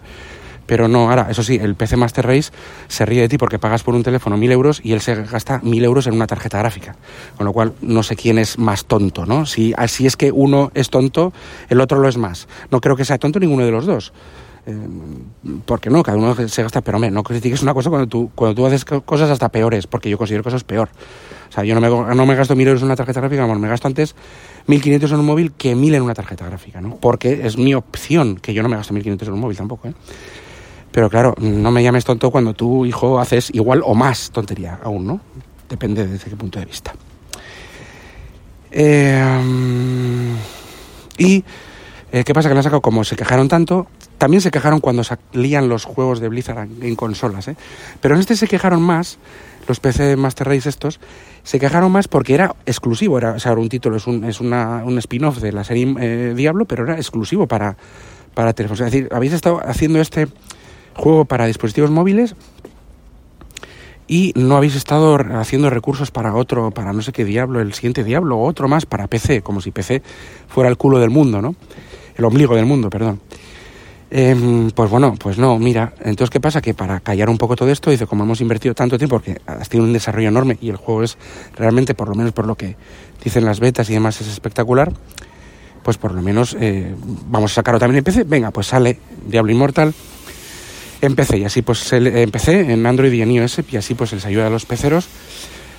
pero 0.65 0.87
no, 0.87 1.09
ahora, 1.09 1.27
eso 1.29 1.43
sí, 1.43 1.59
el 1.61 1.75
PC 1.75 1.95
Master 1.95 2.25
Race 2.25 2.51
se 2.87 3.05
ríe 3.05 3.21
de 3.21 3.29
ti 3.29 3.37
porque 3.37 3.59
pagas 3.59 3.83
por 3.83 3.93
un 3.93 4.01
teléfono 4.01 4.35
mil 4.35 4.51
euros 4.51 4.81
y 4.83 4.93
él 4.93 5.01
se 5.01 5.15
gasta 5.23 5.59
mil 5.61 5.83
euros 5.83 6.07
en 6.07 6.13
una 6.13 6.25
tarjeta 6.25 6.57
gráfica. 6.57 6.95
Con 7.37 7.45
lo 7.45 7.53
cual, 7.53 7.73
no 7.81 8.01
sé 8.01 8.15
quién 8.15 8.39
es 8.39 8.57
más 8.57 8.85
tonto, 8.85 9.25
¿no? 9.25 9.45
Si 9.45 9.73
así 9.77 10.07
es 10.07 10.17
que 10.17 10.31
uno 10.31 10.71
es 10.73 10.89
tonto, 10.89 11.33
el 11.69 11.81
otro 11.81 11.99
lo 11.99 12.07
es 12.07 12.17
más. 12.17 12.47
No 12.71 12.81
creo 12.81 12.95
que 12.95 13.05
sea 13.05 13.19
tonto 13.19 13.39
ninguno 13.39 13.63
de 13.65 13.71
los 13.71 13.85
dos. 13.85 14.11
Eh, 14.67 14.87
porque 15.65 15.89
no, 15.89 16.01
cada 16.01 16.17
uno 16.17 16.35
se 16.47 16.63
gasta, 16.63 16.81
pero 16.81 16.97
hombre, 16.97 17.11
no 17.11 17.23
critiques 17.23 17.61
una 17.61 17.73
cosa 17.73 17.89
cuando 17.89 18.07
tú, 18.07 18.31
cuando 18.33 18.55
tú 18.55 18.65
haces 18.65 18.83
cosas 18.83 19.29
hasta 19.29 19.49
peores, 19.49 19.85
porque 19.85 20.09
yo 20.09 20.17
considero 20.17 20.43
cosas 20.43 20.63
peor. 20.63 20.89
O 21.49 21.51
sea, 21.51 21.63
yo 21.63 21.79
no 21.79 21.81
me, 21.81 22.15
no 22.15 22.25
me 22.25 22.35
gasto 22.35 22.55
mil 22.55 22.67
euros 22.67 22.81
en 22.81 22.87
una 22.87 22.95
tarjeta 22.95 23.19
gráfica, 23.21 23.45
me 23.45 23.67
gasto 23.67 23.87
antes 23.87 24.15
1.500 24.67 25.13
en 25.13 25.19
un 25.19 25.25
móvil 25.25 25.51
que 25.51 25.75
1.000 25.75 25.95
en 25.95 26.01
una 26.01 26.13
tarjeta 26.15 26.45
gráfica, 26.45 26.81
¿no? 26.81 26.95
Porque 26.95 27.45
es 27.45 27.57
mi 27.57 27.75
opción, 27.75 28.37
que 28.37 28.53
yo 28.53 28.63
no 28.63 28.69
me 28.69 28.75
gasto 28.75 28.93
1.500 28.93 29.27
en 29.27 29.33
un 29.33 29.39
móvil 29.39 29.57
tampoco, 29.57 29.87
¿eh? 29.87 29.93
Pero 30.91 31.09
claro, 31.09 31.35
no 31.39 31.71
me 31.71 31.83
llames 31.83 32.05
tonto 32.05 32.31
cuando 32.31 32.53
tu 32.53 32.85
hijo 32.85 33.19
haces 33.19 33.49
igual 33.53 33.81
o 33.83 33.93
más 33.93 34.31
tontería 34.31 34.79
aún, 34.81 35.05
¿no? 35.05 35.19
Depende 35.69 36.07
desde 36.07 36.29
qué 36.29 36.37
punto 36.37 36.57
de 36.57 36.65
vista. 36.65 36.93
Eh, 38.71 40.35
y 41.17 41.43
eh, 42.11 42.23
¿qué 42.23 42.33
pasa? 42.33 42.47
Que 42.47 42.55
han 42.55 42.63
sacado, 42.63 42.81
como 42.81 43.03
se 43.03 43.17
quejaron 43.17 43.49
tanto, 43.49 43.87
también 44.17 44.41
se 44.41 44.51
quejaron 44.51 44.79
cuando 44.79 45.03
salían 45.03 45.69
los 45.69 45.85
juegos 45.85 46.19
de 46.19 46.29
Blizzard 46.29 46.67
en 46.81 46.95
consolas, 46.95 47.47
¿eh? 47.47 47.55
Pero 48.01 48.15
en 48.15 48.21
este 48.21 48.35
se 48.35 48.47
quejaron 48.47 48.81
más, 48.81 49.17
los 49.67 49.79
PC 49.79 50.15
Master 50.15 50.47
Race 50.47 50.69
estos, 50.69 50.99
se 51.43 51.59
quejaron 51.59 51.91
más 51.91 52.07
porque 52.07 52.33
era 52.33 52.55
exclusivo, 52.65 53.17
era, 53.17 53.33
o 53.33 53.39
sea, 53.39 53.53
un 53.53 53.69
título, 53.69 53.97
es 53.97 54.07
un, 54.07 54.23
es 54.23 54.39
una, 54.41 54.83
un 54.83 54.97
spin-off 54.97 55.39
de 55.39 55.51
la 55.51 55.63
serie 55.63 55.93
eh, 55.99 56.33
Diablo, 56.35 56.65
pero 56.65 56.83
era 56.83 56.95
exclusivo 56.95 57.47
para, 57.47 57.77
para 58.33 58.53
teléfonos. 58.53 58.81
Es 58.81 58.91
decir, 58.91 59.09
habéis 59.11 59.33
estado 59.33 59.61
haciendo 59.65 59.99
este 59.99 60.27
juego 60.95 61.25
para 61.25 61.45
dispositivos 61.45 61.91
móviles 61.91 62.35
y 64.07 64.33
no 64.35 64.57
habéis 64.57 64.75
estado 64.75 65.15
haciendo 65.15 65.69
recursos 65.69 66.11
para 66.11 66.35
otro, 66.35 66.71
para 66.71 66.93
no 66.93 67.01
sé 67.01 67.11
qué 67.11 67.25
diablo, 67.25 67.59
el 67.59 67.73
siguiente 67.73 68.03
diablo, 68.03 68.37
o 68.37 68.45
otro 68.45 68.67
más 68.67 68.85
para 68.85 69.07
PC, 69.07 69.41
como 69.41 69.61
si 69.61 69.71
PC 69.71 70.01
fuera 70.47 70.69
el 70.69 70.77
culo 70.77 70.99
del 70.99 71.09
mundo, 71.09 71.41
¿no? 71.41 71.55
El 72.15 72.25
ombligo 72.25 72.55
del 72.55 72.65
mundo, 72.65 72.89
perdón. 72.89 73.19
Em, 74.11 74.69
pues 74.71 74.89
bueno, 74.89 75.15
pues 75.17 75.37
no, 75.37 75.57
mira, 75.57 75.93
entonces 75.99 76.29
¿qué 76.29 76.39
pasa? 76.39 76.61
Que 76.61 76.73
para 76.73 76.99
callar 76.99 77.29
un 77.29 77.37
poco 77.37 77.55
todo 77.55 77.69
esto, 77.71 77.89
dice, 77.89 78.05
como 78.05 78.23
hemos 78.23 78.39
invertido 78.39 78.75
tanto 78.75 78.97
tiempo, 78.97 79.17
porque 79.17 79.41
has 79.47 79.67
tenido 79.67 79.87
un 79.87 79.93
desarrollo 79.93 80.29
enorme 80.29 80.57
y 80.61 80.69
el 80.69 80.77
juego 80.77 81.03
es 81.03 81.17
realmente, 81.55 81.95
por 81.95 82.09
lo 82.09 82.15
menos 82.15 82.31
por 82.31 82.45
lo 82.45 82.55
que 82.55 82.75
dicen 83.23 83.45
las 83.45 83.59
betas 83.59 83.89
y 83.89 83.93
demás, 83.93 84.21
es 84.21 84.27
espectacular, 84.27 84.93
pues 85.83 85.97
por 85.97 86.13
lo 86.13 86.21
menos 86.21 86.55
eh, 86.59 86.93
vamos 87.27 87.51
a 87.51 87.55
sacarlo 87.55 87.79
también 87.79 87.99
en 87.99 88.03
PC. 88.03 88.23
Venga, 88.23 88.51
pues 88.51 88.67
sale 88.67 88.99
Diablo 89.27 89.51
Inmortal 89.51 89.93
empecé 91.01 91.37
y 91.37 91.43
así 91.43 91.61
pues 91.61 91.91
empecé 91.93 92.71
en 92.71 92.85
Android 92.85 93.11
y 93.11 93.21
en 93.21 93.31
iOS 93.31 93.61
y 93.71 93.77
así 93.77 93.93
pues 93.93 94.13
les 94.13 94.25
ayuda 94.25 94.47
a 94.47 94.49
los 94.49 94.65
peceros 94.65 95.07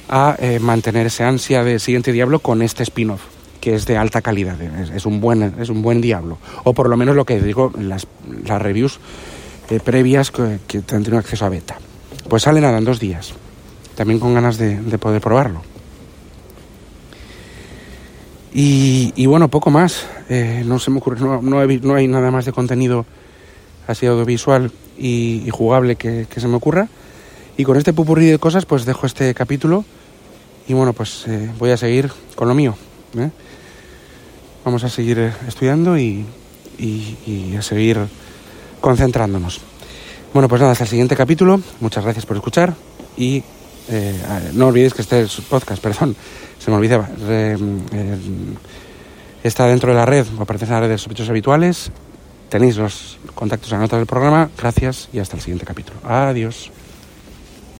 a 0.08 0.36
eh, 0.38 0.58
mantener 0.60 1.06
esa 1.06 1.28
ansia 1.28 1.64
de 1.64 1.78
siguiente 1.78 2.12
Diablo 2.12 2.38
con 2.38 2.62
este 2.62 2.82
spin-off 2.82 3.35
que 3.66 3.74
es 3.74 3.84
de 3.84 3.96
alta 3.96 4.22
calidad, 4.22 4.62
es, 4.62 5.06
un 5.06 5.20
buen 5.20 5.42
es 5.58 5.70
un 5.70 5.82
buen 5.82 6.00
Diablo 6.00 6.38
o 6.62 6.72
por 6.72 6.88
lo 6.88 6.96
menos 6.96 7.16
lo 7.16 7.24
que 7.24 7.42
digo 7.42 7.72
las, 7.76 8.06
las 8.44 8.62
reviews 8.62 9.00
eh, 9.70 9.80
previas 9.80 10.30
que, 10.30 10.60
que 10.68 10.78
han 10.78 11.02
tenido 11.02 11.18
acceso 11.18 11.44
a 11.46 11.48
beta. 11.48 11.76
Pues 12.28 12.44
sale 12.44 12.60
nada 12.60 12.78
en 12.78 12.84
dos 12.84 13.00
días, 13.00 13.32
también 13.96 14.20
con 14.20 14.34
ganas 14.34 14.56
de, 14.56 14.76
poder 14.98 15.20
probarlo. 15.20 15.62
Y, 18.54 19.26
bueno, 19.26 19.48
poco 19.48 19.70
más. 19.70 20.06
Eh, 20.28 20.62
no 20.64 20.78
se 20.78 20.92
me 20.92 20.98
ocurre, 20.98 21.18
no, 21.18 21.42
no, 21.42 21.94
hay 21.96 22.06
nada 22.06 22.30
más 22.30 22.44
de 22.44 22.52
contenido 22.52 23.04
así 23.88 24.06
audiovisual 24.06 24.70
y, 24.96 25.48
jugable 25.50 25.96
que, 25.96 26.28
se 26.36 26.46
me 26.46 26.54
ocurra. 26.54 26.86
Y 27.56 27.64
con 27.64 27.76
este 27.76 27.92
pupurrí 27.92 28.26
de 28.26 28.38
cosas, 28.38 28.64
pues 28.64 28.84
dejo 28.84 29.06
este 29.06 29.34
capítulo 29.34 29.84
y 30.68 30.72
bueno, 30.72 30.92
pues 30.92 31.24
eh, 31.26 31.50
voy 31.58 31.72
a 31.72 31.76
seguir 31.76 32.12
con 32.36 32.46
lo 32.46 32.54
mío. 32.54 32.76
¿eh? 33.18 33.30
Vamos 34.66 34.84
a 34.84 34.90
seguir 34.90 35.18
eh, 35.18 35.32
estudiando 35.48 35.96
y, 35.96 36.26
a 37.56 37.62
seguir 37.62 37.98
concentrándonos. 38.82 39.60
Bueno, 40.34 40.48
pues 40.48 40.60
nada, 40.60 40.72
hasta 40.72 40.84
el 40.84 40.90
siguiente 40.90 41.16
capítulo. 41.16 41.58
Muchas 41.80 42.04
gracias 42.04 42.26
por 42.26 42.36
escuchar 42.36 42.74
y 43.16 43.42
no 44.52 44.66
olvidéis 44.66 44.92
que 44.92 45.00
este 45.00 45.22
es 45.22 45.40
podcast, 45.48 45.82
perdón, 45.82 46.14
se 46.58 46.70
me 46.70 46.76
olvidaba. 46.76 47.08
está 49.42 49.66
dentro 49.68 49.90
de 49.90 49.96
la 49.96 50.04
red, 50.04 50.26
o 50.38 50.44
pertenece 50.44 50.74
a 50.74 50.76
la 50.76 50.80
red 50.82 50.90
de 50.90 50.98
sospechosos 50.98 51.30
habituales 51.30 51.90
Tenéis 52.48 52.76
los 52.76 53.18
contactos 53.34 53.72
en 53.72 53.78
la 53.78 53.82
nota 53.82 53.96
del 53.96 54.06
programa. 54.06 54.50
Gracias 54.56 55.08
y 55.12 55.18
hasta 55.18 55.36
el 55.36 55.42
siguiente 55.42 55.66
capítulo. 55.66 55.98
Adiós. 56.04 56.70